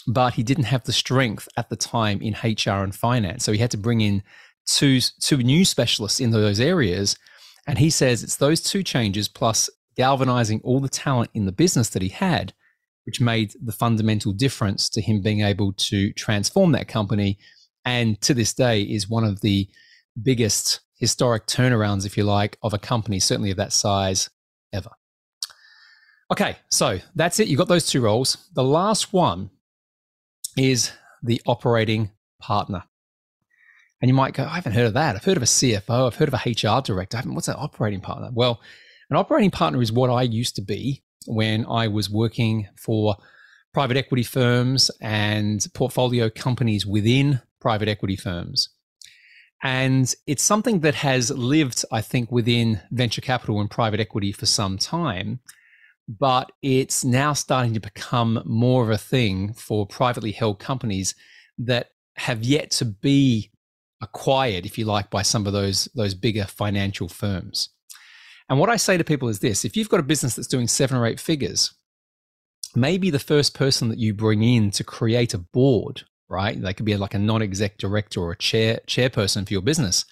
but 0.08 0.36
he 0.36 0.44
didn't 0.44 0.66
have 0.66 0.84
the 0.84 0.94
strength 0.94 1.48
at 1.58 1.70
the 1.70 1.76
time 1.76 2.22
in 2.22 2.36
HR 2.44 2.84
and 2.84 2.96
finance. 2.96 3.44
So 3.44 3.52
he 3.52 3.58
had 3.58 3.72
to 3.72 3.78
bring 3.78 4.02
in 4.02 4.24
two, 4.66 5.00
two 5.20 5.38
new 5.38 5.66
specialists 5.66 6.20
in 6.20 6.32
those 6.32 6.60
areas. 6.60 7.18
And 7.68 7.78
he 7.78 7.90
says 7.90 8.24
it's 8.24 8.38
those 8.38 8.62
two 8.62 8.84
changes 8.84 9.28
plus 9.28 9.70
galvanizing 9.96 10.62
all 10.64 10.80
the 10.80 10.90
talent 10.90 11.30
in 11.34 11.46
the 11.46 11.52
business 11.52 11.90
that 11.90 12.02
he 12.02 12.10
had, 12.10 12.54
which 13.06 13.22
made 13.22 13.54
the 13.62 13.72
fundamental 13.72 14.32
difference 14.32 14.90
to 14.90 15.02
him 15.02 15.22
being 15.22 15.42
able 15.42 15.74
to 15.74 16.14
transform 16.14 16.72
that 16.72 16.88
company 16.88 17.38
and 17.86 18.20
to 18.22 18.34
this 18.34 18.54
day 18.54 18.82
is 18.82 19.10
one 19.10 19.24
of 19.24 19.42
the 19.42 19.68
biggest 20.22 20.82
historic 20.96 21.48
turnarounds, 21.48 22.06
if 22.06 22.18
you 22.18 22.24
like, 22.24 22.58
of 22.62 22.74
a 22.74 22.78
company, 22.78 23.20
certainly 23.20 23.52
of 23.52 23.58
that 23.58 23.74
size 23.74 24.30
ever. 24.74 24.92
Okay, 26.32 26.58
so 26.70 27.00
that's 27.16 27.40
it. 27.40 27.48
You've 27.48 27.58
got 27.58 27.68
those 27.68 27.88
two 27.88 28.02
roles. 28.02 28.50
The 28.54 28.64
last 28.64 29.14
one 29.14 29.50
is 30.58 30.92
the 31.24 31.42
operating 31.48 32.12
partner. 32.40 32.84
And 34.02 34.08
you 34.08 34.16
might 34.16 34.34
go, 34.34 34.44
I 34.44 34.56
haven't 34.56 34.74
heard 34.74 34.86
of 34.86 34.94
that. 34.94 35.16
I've 35.16 35.26
heard 35.26 35.38
of 35.38 35.44
a 35.44 35.48
CFO, 35.48 36.08
I've 36.08 36.16
heard 36.16 36.32
of 36.32 36.36
a 36.36 36.50
HR 36.50 36.82
director. 36.82 37.22
what's 37.26 37.48
an 37.48 37.56
operating 37.58 38.02
partner? 38.02 38.30
Well, 38.34 38.62
an 39.10 39.18
operating 39.18 39.52
partner 39.52 39.82
is 39.82 39.92
what 39.92 40.10
I 40.10 40.24
used 40.24 40.56
to 40.56 40.62
be 40.62 41.04
when 41.26 41.66
I 41.66 41.88
was 41.88 42.10
working 42.10 42.68
for 42.76 43.16
private 43.74 43.98
equity 43.98 44.24
firms 44.24 44.90
and 45.02 45.66
portfolio 45.74 46.30
companies 46.30 46.86
within 46.86 47.42
private 47.60 47.88
equity 47.88 48.16
firms. 48.16 48.70
And 49.62 50.14
it's 50.26 50.44
something 50.44 50.80
that 50.82 50.96
has 50.96 51.32
lived, 51.32 51.84
I 51.92 52.02
think, 52.02 52.32
within 52.32 52.82
venture 52.92 53.22
capital 53.22 53.60
and 53.60 53.70
private 53.70 54.00
equity 54.00 54.32
for 54.32 54.46
some 54.46 54.78
time, 54.78 55.40
but 56.08 56.52
it's 56.62 57.04
now 57.04 57.34
starting 57.34 57.74
to 57.74 57.80
become 57.80 58.42
more 58.46 58.84
of 58.84 58.90
a 58.90 58.98
thing 58.98 59.54
for 59.54 59.86
privately 59.86 60.32
held 60.32 60.60
companies 60.60 61.14
that 61.58 61.90
have 62.16 62.44
yet 62.44 62.72
to 62.72 62.86
be 62.86 63.52
acquired, 64.02 64.66
if 64.66 64.78
you 64.78 64.86
like, 64.86 65.10
by 65.10 65.22
some 65.22 65.46
of 65.46 65.52
those, 65.52 65.90
those 65.94 66.14
bigger 66.14 66.46
financial 66.46 67.10
firms. 67.10 67.70
And 68.50 68.60
what 68.60 68.70
I 68.70 68.78
say 68.78 68.98
to 68.98 69.04
people 69.04 69.30
is 69.30 69.40
this 69.40 69.64
if 69.66 69.78
you've 69.78 69.90
got 69.90 70.00
a 70.00 70.04
business 70.04 70.36
that's 70.36 70.48
doing 70.48 70.68
seven 70.68 70.98
or 70.98 71.06
eight 71.06 71.20
figures, 71.20 71.74
maybe 72.76 73.10
the 73.10 73.20
first 73.20 73.54
person 73.54 73.90
that 73.90 74.00
you 74.00 74.14
bring 74.14 74.44
in 74.44 74.72
to 74.72 74.84
create 74.84 75.34
a 75.34 75.40
board 75.40 76.04
right? 76.30 76.62
They 76.62 76.74
could 76.74 76.86
be 76.86 76.96
like 76.96 77.16
a 77.16 77.20
non-exec 77.20 77.78
director 77.78 78.22
or 78.22 78.32
a 78.32 78.38
chair 78.38 78.80
chairperson 78.88 79.48
for 79.48 79.54
your 79.54 79.62
business. 79.62 80.06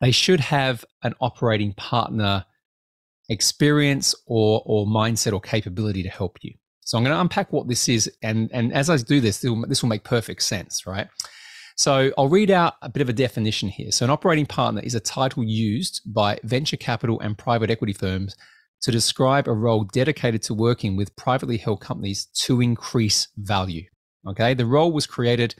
They 0.00 0.10
should 0.10 0.40
have 0.40 0.84
an 1.02 1.14
operating 1.20 1.72
partner 1.72 2.44
experience 3.28 4.14
or 4.26 4.62
or 4.66 4.86
mindset 4.86 5.32
or 5.32 5.40
capability 5.40 6.02
to 6.02 6.10
help 6.10 6.38
you. 6.42 6.54
So 6.80 6.98
I'm 6.98 7.04
going 7.04 7.16
to 7.16 7.20
unpack 7.20 7.52
what 7.52 7.68
this 7.68 7.88
is, 7.88 8.10
and 8.22 8.50
and 8.52 8.72
as 8.72 8.90
I 8.90 8.96
do 8.98 9.20
this, 9.20 9.38
this 9.38 9.82
will 9.82 9.88
make 9.88 10.04
perfect 10.04 10.42
sense, 10.42 10.86
right? 10.86 11.08
So 11.76 12.12
I'll 12.16 12.28
read 12.28 12.50
out 12.50 12.74
a 12.82 12.88
bit 12.88 13.02
of 13.02 13.08
a 13.08 13.12
definition 13.12 13.68
here. 13.68 13.90
So 13.90 14.04
an 14.04 14.10
operating 14.10 14.46
partner 14.46 14.80
is 14.82 14.94
a 14.94 15.00
title 15.00 15.42
used 15.42 16.02
by 16.06 16.38
venture 16.44 16.76
capital 16.76 17.20
and 17.20 17.36
private 17.36 17.70
equity 17.70 17.92
firms 17.92 18.36
to 18.82 18.92
describe 18.92 19.48
a 19.48 19.52
role 19.52 19.84
dedicated 19.84 20.42
to 20.42 20.54
working 20.54 20.94
with 20.94 21.16
privately 21.16 21.56
held 21.56 21.80
companies 21.80 22.26
to 22.26 22.60
increase 22.60 23.28
value. 23.36 23.84
Okay, 24.26 24.54
the 24.54 24.66
role 24.66 24.92
was 24.92 25.06
created 25.06 25.54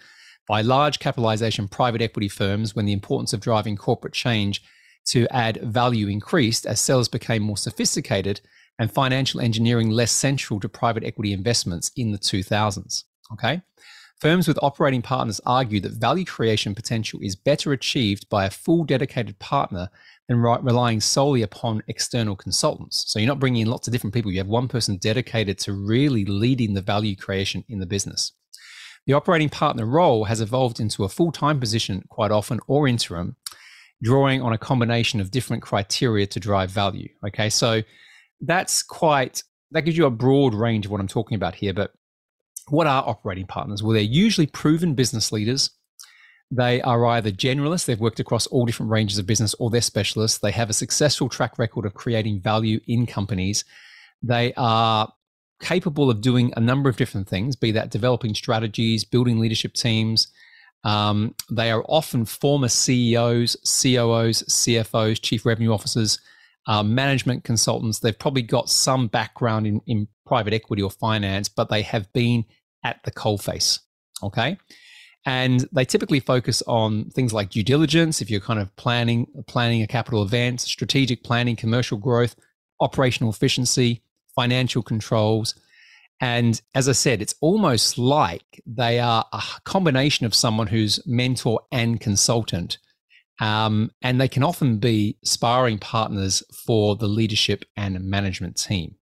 by 0.46 0.60
large 0.60 0.98
capitalization 0.98 1.68
private 1.68 2.02
equity 2.02 2.28
firms 2.28 2.74
when 2.74 2.86
the 2.86 2.92
importance 2.92 3.32
of 3.32 3.40
driving 3.40 3.76
corporate 3.76 4.12
change 4.12 4.62
to 5.06 5.26
add 5.34 5.58
value 5.62 6.06
increased 6.08 6.66
as 6.66 6.80
sellers 6.80 7.08
became 7.08 7.42
more 7.42 7.56
sophisticated 7.56 8.40
and 8.78 8.92
financial 8.92 9.40
engineering 9.40 9.90
less 9.90 10.12
central 10.12 10.60
to 10.60 10.68
private 10.68 11.04
equity 11.04 11.32
investments 11.32 11.90
in 11.96 12.12
the 12.12 12.18
2000s. 12.18 13.04
Okay. 13.32 13.62
Firms 14.20 14.48
with 14.48 14.58
operating 14.62 15.02
partners 15.02 15.40
argue 15.44 15.80
that 15.80 15.92
value 15.92 16.24
creation 16.24 16.74
potential 16.74 17.18
is 17.22 17.36
better 17.36 17.72
achieved 17.72 18.28
by 18.28 18.46
a 18.46 18.50
full 18.50 18.84
dedicated 18.84 19.38
partner 19.38 19.90
than 20.28 20.38
re- 20.38 20.58
relying 20.62 21.00
solely 21.00 21.42
upon 21.42 21.82
external 21.88 22.36
consultants. 22.36 23.04
So 23.08 23.18
you're 23.18 23.28
not 23.28 23.40
bringing 23.40 23.62
in 23.62 23.70
lots 23.70 23.86
of 23.86 23.92
different 23.92 24.14
people. 24.14 24.30
You 24.30 24.38
have 24.38 24.46
one 24.46 24.68
person 24.68 24.96
dedicated 24.96 25.58
to 25.60 25.72
really 25.72 26.24
leading 26.24 26.74
the 26.74 26.80
value 26.80 27.16
creation 27.16 27.64
in 27.68 27.80
the 27.80 27.86
business. 27.86 28.32
The 29.06 29.12
operating 29.12 29.50
partner 29.50 29.84
role 29.84 30.24
has 30.24 30.40
evolved 30.40 30.80
into 30.80 31.04
a 31.04 31.08
full 31.08 31.32
time 31.32 31.60
position 31.60 32.04
quite 32.08 32.30
often 32.30 32.60
or 32.66 32.88
interim, 32.88 33.36
drawing 34.02 34.40
on 34.40 34.52
a 34.52 34.58
combination 34.58 35.20
of 35.20 35.30
different 35.30 35.62
criteria 35.62 36.26
to 36.28 36.40
drive 36.40 36.70
value. 36.70 37.08
Okay, 37.26 37.50
so 37.50 37.82
that's 38.40 38.82
quite, 38.82 39.42
that 39.72 39.82
gives 39.82 39.98
you 39.98 40.06
a 40.06 40.10
broad 40.10 40.54
range 40.54 40.86
of 40.86 40.92
what 40.92 41.00
I'm 41.00 41.08
talking 41.08 41.36
about 41.36 41.56
here. 41.56 41.74
But 41.74 41.92
what 42.68 42.86
are 42.86 43.06
operating 43.06 43.46
partners? 43.46 43.82
Well, 43.82 43.92
they're 43.92 44.02
usually 44.02 44.46
proven 44.46 44.94
business 44.94 45.32
leaders. 45.32 45.70
They 46.50 46.80
are 46.82 47.04
either 47.06 47.30
generalists, 47.30 47.86
they've 47.86 47.98
worked 47.98 48.20
across 48.20 48.46
all 48.46 48.66
different 48.66 48.92
ranges 48.92 49.18
of 49.18 49.26
business, 49.26 49.54
or 49.54 49.70
they're 49.70 49.80
specialists. 49.80 50.38
They 50.38 50.52
have 50.52 50.70
a 50.70 50.74
successful 50.74 51.28
track 51.28 51.58
record 51.58 51.84
of 51.84 51.94
creating 51.94 52.40
value 52.40 52.80
in 52.86 53.06
companies. 53.06 53.64
They 54.22 54.52
are 54.56 55.12
capable 55.60 56.10
of 56.10 56.20
doing 56.20 56.52
a 56.56 56.60
number 56.60 56.88
of 56.88 56.96
different 56.96 57.28
things, 57.28 57.56
be 57.56 57.72
that 57.72 57.90
developing 57.90 58.34
strategies, 58.34 59.04
building 59.04 59.38
leadership 59.40 59.74
teams. 59.74 60.28
Um, 60.84 61.34
they 61.50 61.70
are 61.70 61.82
often 61.88 62.24
former 62.24 62.68
CEOs, 62.68 63.56
COOs, 63.64 64.42
CFOs, 64.42 65.20
chief 65.20 65.46
revenue 65.46 65.72
officers, 65.72 66.18
uh, 66.66 66.82
management 66.82 67.44
consultants. 67.44 68.00
They've 68.00 68.18
probably 68.18 68.42
got 68.42 68.68
some 68.68 69.08
background 69.08 69.66
in, 69.66 69.80
in 69.86 70.08
private 70.26 70.52
equity 70.52 70.82
or 70.82 70.90
finance, 70.90 71.48
but 71.48 71.68
they 71.68 71.82
have 71.82 72.12
been 72.12 72.44
at 72.84 73.02
the 73.04 73.10
coalface. 73.10 73.80
Okay. 74.22 74.58
And 75.26 75.66
they 75.72 75.84
typically 75.86 76.20
focus 76.20 76.62
on 76.66 77.10
things 77.10 77.32
like 77.32 77.50
due 77.50 77.62
diligence, 77.62 78.20
if 78.20 78.30
you're 78.30 78.40
kind 78.40 78.60
of 78.60 78.74
planning 78.76 79.26
planning 79.46 79.82
a 79.82 79.86
capital 79.86 80.22
event, 80.22 80.60
strategic 80.60 81.24
planning, 81.24 81.56
commercial 81.56 81.96
growth, 81.96 82.36
operational 82.80 83.32
efficiency, 83.32 84.02
financial 84.34 84.82
controls. 84.82 85.54
And 86.20 86.60
as 86.74 86.88
I 86.88 86.92
said, 86.92 87.22
it's 87.22 87.34
almost 87.40 87.98
like 87.98 88.62
they 88.66 89.00
are 89.00 89.24
a 89.32 89.42
combination 89.64 90.26
of 90.26 90.34
someone 90.34 90.66
who's 90.66 91.04
mentor 91.06 91.60
and 91.72 92.00
consultant. 92.00 92.78
Um, 93.40 93.90
and 94.00 94.20
they 94.20 94.28
can 94.28 94.44
often 94.44 94.78
be 94.78 95.18
sparring 95.24 95.78
partners 95.78 96.42
for 96.66 96.96
the 96.96 97.08
leadership 97.08 97.64
and 97.76 98.00
management 98.04 98.56
team. 98.56 98.94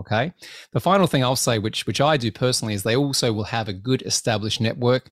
Okay. 0.00 0.32
The 0.72 0.80
final 0.80 1.06
thing 1.06 1.24
I'll 1.24 1.36
say, 1.36 1.58
which 1.58 1.86
which 1.86 2.00
I 2.00 2.16
do 2.16 2.30
personally, 2.30 2.74
is 2.74 2.82
they 2.82 2.96
also 2.96 3.32
will 3.32 3.44
have 3.44 3.68
a 3.68 3.72
good 3.72 4.02
established 4.02 4.60
network. 4.60 5.10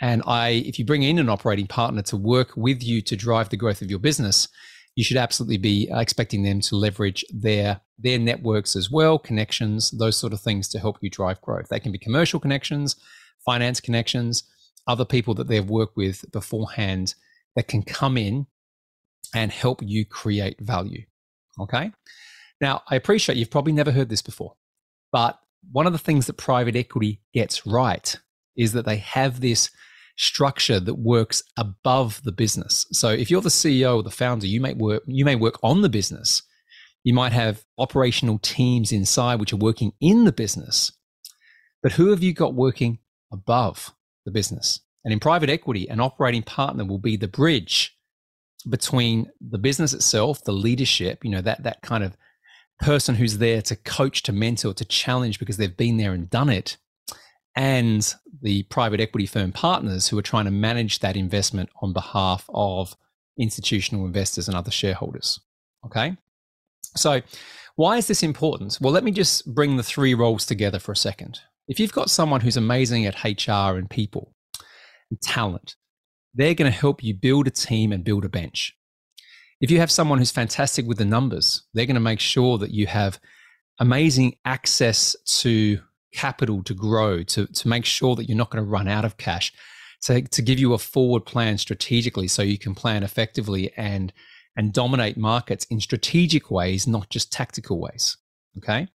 And 0.00 0.22
I, 0.26 0.48
if 0.66 0.78
you 0.78 0.84
bring 0.84 1.02
in 1.02 1.18
an 1.18 1.28
operating 1.28 1.66
partner 1.66 2.02
to 2.02 2.16
work 2.16 2.52
with 2.56 2.82
you 2.82 3.00
to 3.02 3.16
drive 3.16 3.48
the 3.48 3.56
growth 3.56 3.80
of 3.80 3.88
your 3.88 3.98
business, 3.98 4.48
you 4.94 5.04
should 5.04 5.16
absolutely 5.16 5.58
be 5.58 5.88
uh, 5.90 6.00
expecting 6.00 6.42
them 6.42 6.60
to 6.62 6.76
leverage 6.76 7.24
their 7.32 7.80
their 7.98 8.18
networks 8.18 8.76
as 8.76 8.90
well, 8.90 9.18
connections, 9.18 9.90
those 9.92 10.16
sort 10.16 10.32
of 10.32 10.40
things 10.40 10.68
to 10.68 10.78
help 10.78 10.98
you 11.00 11.08
drive 11.08 11.40
growth. 11.40 11.68
They 11.68 11.80
can 11.80 11.92
be 11.92 11.98
commercial 11.98 12.40
connections, 12.40 12.96
finance 13.44 13.80
connections, 13.80 14.42
other 14.86 15.04
people 15.04 15.34
that 15.34 15.48
they've 15.48 15.68
worked 15.68 15.96
with 15.96 16.30
beforehand 16.32 17.14
that 17.54 17.68
can 17.68 17.82
come 17.82 18.18
in 18.18 18.46
and 19.34 19.50
help 19.50 19.80
you 19.82 20.04
create 20.04 20.60
value. 20.60 21.04
Okay. 21.58 21.90
Now, 22.60 22.82
I 22.88 22.96
appreciate 22.96 23.38
you've 23.38 23.50
probably 23.50 23.72
never 23.72 23.92
heard 23.92 24.08
this 24.08 24.22
before, 24.22 24.54
but 25.12 25.38
one 25.72 25.86
of 25.86 25.92
the 25.92 25.98
things 25.98 26.26
that 26.26 26.34
private 26.34 26.76
equity 26.76 27.20
gets 27.34 27.66
right 27.66 28.16
is 28.56 28.72
that 28.72 28.86
they 28.86 28.96
have 28.96 29.40
this 29.40 29.70
structure 30.16 30.80
that 30.80 30.94
works 30.94 31.42
above 31.56 32.22
the 32.22 32.32
business. 32.32 32.86
So 32.92 33.10
if 33.10 33.30
you're 33.30 33.42
the 33.42 33.48
CEO 33.48 33.96
or 33.96 34.02
the 34.02 34.10
founder, 34.10 34.46
you 34.46 34.60
may 34.60 34.74
work 34.74 35.02
you 35.06 35.24
may 35.24 35.36
work 35.36 35.58
on 35.62 35.82
the 35.82 35.88
business. 35.88 36.42
You 37.04 37.14
might 37.14 37.32
have 37.32 37.64
operational 37.78 38.38
teams 38.38 38.90
inside 38.90 39.38
which 39.38 39.52
are 39.52 39.58
working 39.58 39.92
in 40.00 40.24
the 40.24 40.32
business. 40.32 40.90
But 41.82 41.92
who 41.92 42.10
have 42.10 42.22
you 42.22 42.32
got 42.32 42.54
working 42.54 42.98
above 43.32 43.94
the 44.24 44.32
business? 44.32 44.80
And 45.04 45.12
in 45.12 45.20
private 45.20 45.50
equity, 45.50 45.88
an 45.88 46.00
operating 46.00 46.42
partner 46.42 46.84
will 46.84 46.98
be 46.98 47.16
the 47.16 47.28
bridge 47.28 47.96
between 48.68 49.30
the 49.40 49.58
business 49.58 49.92
itself, 49.92 50.42
the 50.42 50.52
leadership, 50.52 51.24
you 51.24 51.30
know, 51.30 51.42
that 51.42 51.62
that 51.62 51.82
kind 51.82 52.02
of 52.02 52.16
person 52.80 53.14
who's 53.14 53.38
there 53.38 53.62
to 53.62 53.76
coach, 53.76 54.22
to 54.24 54.32
mentor, 54.32 54.74
to 54.74 54.84
challenge 54.84 55.38
because 55.38 55.56
they've 55.56 55.76
been 55.76 55.96
there 55.96 56.12
and 56.12 56.30
done 56.30 56.48
it, 56.48 56.76
and 57.54 58.14
the 58.42 58.64
private 58.64 59.00
equity 59.00 59.26
firm 59.26 59.52
partners 59.52 60.08
who 60.08 60.18
are 60.18 60.22
trying 60.22 60.44
to 60.44 60.50
manage 60.50 60.98
that 60.98 61.16
investment 61.16 61.70
on 61.80 61.92
behalf 61.92 62.44
of 62.52 62.96
institutional 63.38 64.04
investors 64.04 64.48
and 64.48 64.56
other 64.56 64.70
shareholders. 64.70 65.40
Okay. 65.84 66.16
So, 66.96 67.22
why 67.76 67.98
is 67.98 68.06
this 68.06 68.22
important? 68.22 68.78
Well, 68.80 68.92
let 68.92 69.04
me 69.04 69.10
just 69.10 69.54
bring 69.54 69.76
the 69.76 69.82
three 69.82 70.14
roles 70.14 70.46
together 70.46 70.78
for 70.78 70.92
a 70.92 70.96
second. 70.96 71.40
If 71.68 71.78
you've 71.78 71.92
got 71.92 72.10
someone 72.10 72.40
who's 72.40 72.56
amazing 72.56 73.06
at 73.06 73.22
HR 73.24 73.76
and 73.76 73.90
people 73.90 74.32
and 75.10 75.20
talent, 75.20 75.76
they're 76.34 76.54
going 76.54 76.70
to 76.70 76.78
help 76.78 77.02
you 77.02 77.14
build 77.14 77.46
a 77.46 77.50
team 77.50 77.92
and 77.92 78.04
build 78.04 78.24
a 78.24 78.28
bench. 78.28 78.76
If 79.60 79.70
you 79.70 79.78
have 79.78 79.90
someone 79.90 80.18
who's 80.18 80.30
fantastic 80.30 80.86
with 80.86 80.98
the 80.98 81.04
numbers, 81.04 81.62
they're 81.72 81.86
going 81.86 81.94
to 81.94 82.00
make 82.00 82.20
sure 82.20 82.58
that 82.58 82.72
you 82.72 82.86
have 82.86 83.18
amazing 83.78 84.36
access 84.44 85.16
to 85.40 85.80
capital 86.12 86.62
to 86.64 86.74
grow, 86.74 87.22
to, 87.22 87.46
to 87.46 87.68
make 87.68 87.84
sure 87.84 88.16
that 88.16 88.28
you're 88.28 88.36
not 88.36 88.50
going 88.50 88.62
to 88.62 88.70
run 88.70 88.86
out 88.86 89.04
of 89.04 89.16
cash, 89.16 89.52
to, 90.02 90.20
to 90.22 90.42
give 90.42 90.58
you 90.58 90.74
a 90.74 90.78
forward 90.78 91.24
plan 91.24 91.56
strategically 91.56 92.28
so 92.28 92.42
you 92.42 92.58
can 92.58 92.74
plan 92.74 93.02
effectively 93.02 93.72
and, 93.78 94.12
and 94.56 94.74
dominate 94.74 95.16
markets 95.16 95.64
in 95.66 95.80
strategic 95.80 96.50
ways, 96.50 96.86
not 96.86 97.08
just 97.08 97.32
tactical 97.32 97.80
ways. 97.80 98.16
Okay. 98.58 98.88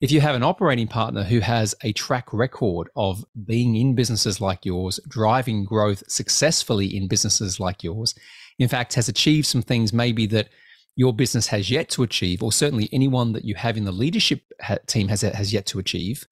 If 0.00 0.10
you 0.10 0.20
have 0.22 0.34
an 0.34 0.42
operating 0.42 0.88
partner 0.88 1.24
who 1.24 1.40
has 1.40 1.74
a 1.82 1.92
track 1.92 2.32
record 2.32 2.88
of 2.96 3.24
being 3.44 3.76
in 3.76 3.94
businesses 3.94 4.40
like 4.40 4.64
yours, 4.64 4.98
driving 5.08 5.64
growth 5.64 6.02
successfully 6.08 6.96
in 6.96 7.06
businesses 7.06 7.60
like 7.60 7.84
yours, 7.84 8.14
in 8.60 8.68
fact, 8.68 8.94
has 8.94 9.08
achieved 9.08 9.46
some 9.46 9.62
things 9.62 9.92
maybe 9.92 10.26
that 10.26 10.50
your 10.94 11.14
business 11.14 11.46
has 11.48 11.70
yet 11.70 11.88
to 11.88 12.02
achieve, 12.02 12.42
or 12.42 12.52
certainly 12.52 12.88
anyone 12.92 13.32
that 13.32 13.44
you 13.44 13.54
have 13.54 13.76
in 13.76 13.84
the 13.84 13.92
leadership 13.92 14.42
team 14.86 15.08
has, 15.08 15.22
has 15.22 15.52
yet 15.52 15.64
to 15.66 15.78
achieve, 15.78 16.26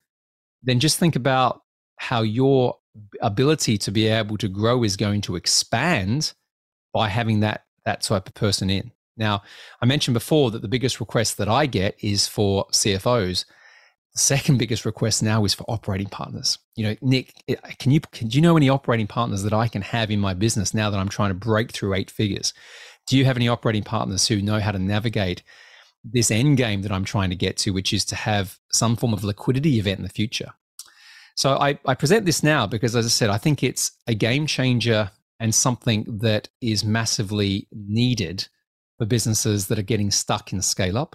then 0.63 0.79
just 0.79 0.99
think 0.99 1.17
about 1.17 1.63
how 1.97 2.21
your 2.21 2.77
ability 3.23 3.79
to 3.79 3.91
be 3.91 4.07
able 4.07 4.37
to 4.37 4.47
grow 4.47 4.85
is 4.85 4.97
going 4.97 5.23
to 5.23 5.37
expand 5.37 6.35
by 6.93 7.09
having 7.09 7.41
that 7.41 7.65
that 7.85 8.03
type 8.03 8.29
of 8.29 8.35
person 8.35 8.69
in. 8.69 8.93
Now, 9.17 9.43
I 9.81 9.87
mentioned 9.87 10.13
before 10.13 10.51
that 10.51 10.61
the 10.61 10.69
biggest 10.69 11.01
request 11.01 11.39
that 11.39 11.49
I 11.49 11.65
get 11.65 11.97
is 12.01 12.29
for 12.29 12.67
CFOs. 12.73 13.47
The 14.15 14.21
second 14.21 14.59
biggest 14.59 14.85
request 14.85 15.23
now 15.23 15.45
is 15.45 15.55
for 15.55 15.65
operating 15.69 16.09
partners. 16.09 16.59
You 16.77 16.85
know, 16.85 16.97
Nick, 17.03 17.33
eh, 17.49 17.57
can 17.79 17.93
you 17.93 18.01
can 18.01 18.29
do 18.29 18.39
you 18.39 18.43
know 18.43 18.57
any 18.57 18.69
operating 18.69 19.07
partners 19.07 19.43
that 19.43 19.53
I 19.53 19.69
can 19.69 19.83
have 19.83 20.11
in 20.11 20.21
my 20.21 20.35
business 20.35 20.75
now 20.75 20.91
that 20.91 20.99
I'm 20.99 21.09
trying 21.09 21.31
to 21.31 21.35
break 21.35 21.73
through 21.73 21.95
eight 21.95 22.11
figures? 22.11 22.53
Do 23.07 23.17
you 23.17 23.25
have 23.25 23.37
any 23.37 23.49
operating 23.49 23.85
partners 23.85 24.27
who 24.27 24.43
know 24.43 24.61
how 24.61 24.73
to 24.73 24.79
navigate 24.79 25.43
this 26.05 26.31
end 26.31 26.57
game 26.57 26.83
that 26.83 26.93
I'm 26.93 27.05
trying 27.05 27.31
to 27.31 27.37
get 27.37 27.57
to, 27.59 27.71
which 27.71 27.93
is 27.93 28.05
to 28.07 28.17
have 28.17 28.59
some 28.73 28.97
form 28.97 29.13
of 29.13 29.25
liquidity 29.25 29.79
event 29.79 29.99
in 29.99 30.05
the 30.05 30.11
future? 30.11 30.53
So 31.37 31.57
I, 31.57 31.79
I 31.87 31.95
present 31.95 32.27
this 32.27 32.43
now 32.43 32.67
because, 32.67 32.97
as 32.97 33.07
I 33.07 33.11
said, 33.11 33.31
I 33.31 33.39
think 33.39 33.63
it's 33.63 33.93
a 34.09 34.15
game 34.15 34.47
changer 34.47 35.11
and 35.39 35.55
something 35.55 36.19
that 36.21 36.49
is 36.61 36.85
massively 36.85 37.69
needed 37.71 38.49
for 38.99 39.07
businesses 39.07 39.69
that 39.69 39.79
are 39.79 39.83
getting 39.83 40.11
stuck 40.11 40.53
in 40.53 40.61
scale 40.63 40.99
up. 40.99 41.15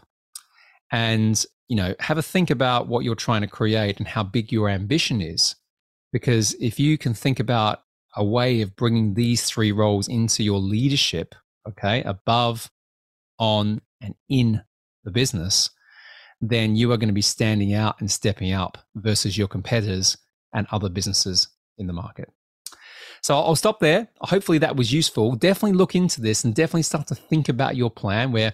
And 0.92 1.44
you 1.74 1.78
know, 1.78 1.96
have 2.00 2.20
a 2.20 2.22
think 2.22 2.52
about 2.52 2.86
what 2.88 3.04
you're 3.04 3.16
trying 3.16 3.42
to 3.42 3.48
create 3.48 3.98
and 3.98 4.08
how 4.08 4.22
big 4.22 4.52
your 4.52 4.70
ambition 4.70 5.24
is. 5.24 5.56
Because 6.12 6.54
if 6.62 6.80
you 6.80 7.00
can 7.00 7.16
think 7.16 7.40
about 7.40 7.80
a 8.16 8.24
way 8.24 8.62
of 8.62 8.76
bringing 8.76 9.16
these 9.16 9.44
three 9.46 9.72
roles 9.72 10.08
into 10.08 10.44
your 10.44 10.60
leadership, 10.60 11.34
okay, 11.68 12.04
above, 12.04 12.70
on, 13.40 13.82
and 14.00 14.14
in 14.30 14.62
the 15.04 15.10
business, 15.10 15.72
then 16.40 16.76
you 16.76 16.92
are 16.92 16.98
going 16.98 17.10
to 17.10 17.12
be 17.12 17.24
standing 17.24 17.74
out 17.74 18.00
and 18.00 18.12
stepping 18.12 18.54
up 18.54 18.78
versus 18.94 19.36
your 19.36 19.48
competitors 19.48 20.16
and 20.54 20.68
other 20.72 20.90
businesses 20.90 21.48
in 21.80 21.88
the 21.88 21.94
market. 21.94 22.30
So 23.24 23.34
I'll 23.34 23.56
stop 23.56 23.80
there. 23.80 24.10
Hopefully 24.20 24.60
that 24.60 24.76
was 24.76 24.94
useful. 24.94 25.34
Definitely 25.34 25.76
look 25.76 25.96
into 25.96 26.22
this 26.22 26.44
and 26.44 26.54
definitely 26.54 26.84
start 26.84 27.08
to 27.08 27.16
think 27.16 27.50
about 27.50 27.76
your 27.76 27.90
plan 27.90 28.32
where 28.32 28.54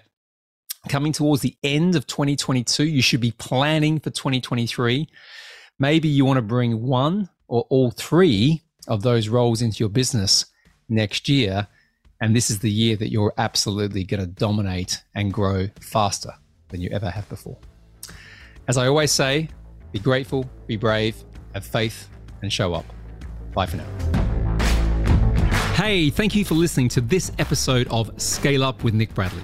coming 0.88 1.12
towards 1.12 1.42
the 1.42 1.58
end 1.64 1.96
of 1.96 2.08
2022, 2.08 2.86
you 2.86 3.02
should 3.02 3.20
be 3.20 3.32
planning 3.32 4.00
for 4.00 4.10
2023. 4.10 5.08
Maybe 5.78 6.08
you 6.08 6.26
want 6.26 6.38
to 6.38 6.42
bring 6.42 6.84
one 6.84 7.30
or 7.48 7.66
all 7.70 7.92
three 7.92 8.62
of 8.88 9.02
those 9.02 9.28
roles 9.28 9.62
into 9.62 9.80
your 9.80 9.90
business 9.90 10.46
next 10.88 11.28
year. 11.28 11.68
And 12.22 12.36
this 12.36 12.50
is 12.50 12.60
the 12.60 12.72
year 12.72 12.96
that 12.98 13.12
you're 13.12 13.34
absolutely 13.38 14.04
going 14.04 14.20
to 14.20 14.28
dominate 14.28 15.02
and 15.16 15.34
grow 15.34 15.68
faster 15.80 16.34
than 16.70 16.82
you 16.82 16.90
ever 16.92 17.10
have 17.10 17.28
before. 17.30 17.58
As 18.68 18.78
I 18.78 18.88
always 18.88 19.12
say, 19.12 19.50
be 19.92 20.00
grateful, 20.00 20.50
be 20.68 20.76
brave, 20.76 21.16
have 21.54 21.66
faith, 21.66 22.10
and 22.42 22.52
show 22.52 22.74
up. 22.74 22.86
Bye 23.54 23.66
for 23.66 23.78
now. 23.78 23.88
Hey, 25.74 26.10
thank 26.10 26.36
you 26.36 26.44
for 26.44 26.56
listening 26.56 26.90
to 26.90 27.02
this 27.02 27.32
episode 27.40 27.88
of 27.88 28.12
Scale 28.22 28.64
Up 28.64 28.84
with 28.84 28.94
Nick 28.94 29.14
Bradley. 29.14 29.44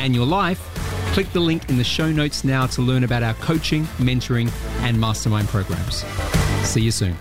and 0.00 0.14
your 0.14 0.26
life, 0.26 0.58
click 1.12 1.30
the 1.32 1.40
link 1.40 1.68
in 1.68 1.76
the 1.76 1.84
show 1.84 2.10
notes 2.10 2.42
now 2.42 2.66
to 2.66 2.80
learn 2.80 3.04
about 3.04 3.22
our 3.22 3.34
coaching, 3.34 3.84
mentoring, 3.98 4.50
and 4.80 4.98
mastermind 4.98 5.48
programs. 5.48 6.04
See 6.66 6.80
you 6.80 6.90
soon. 6.90 7.16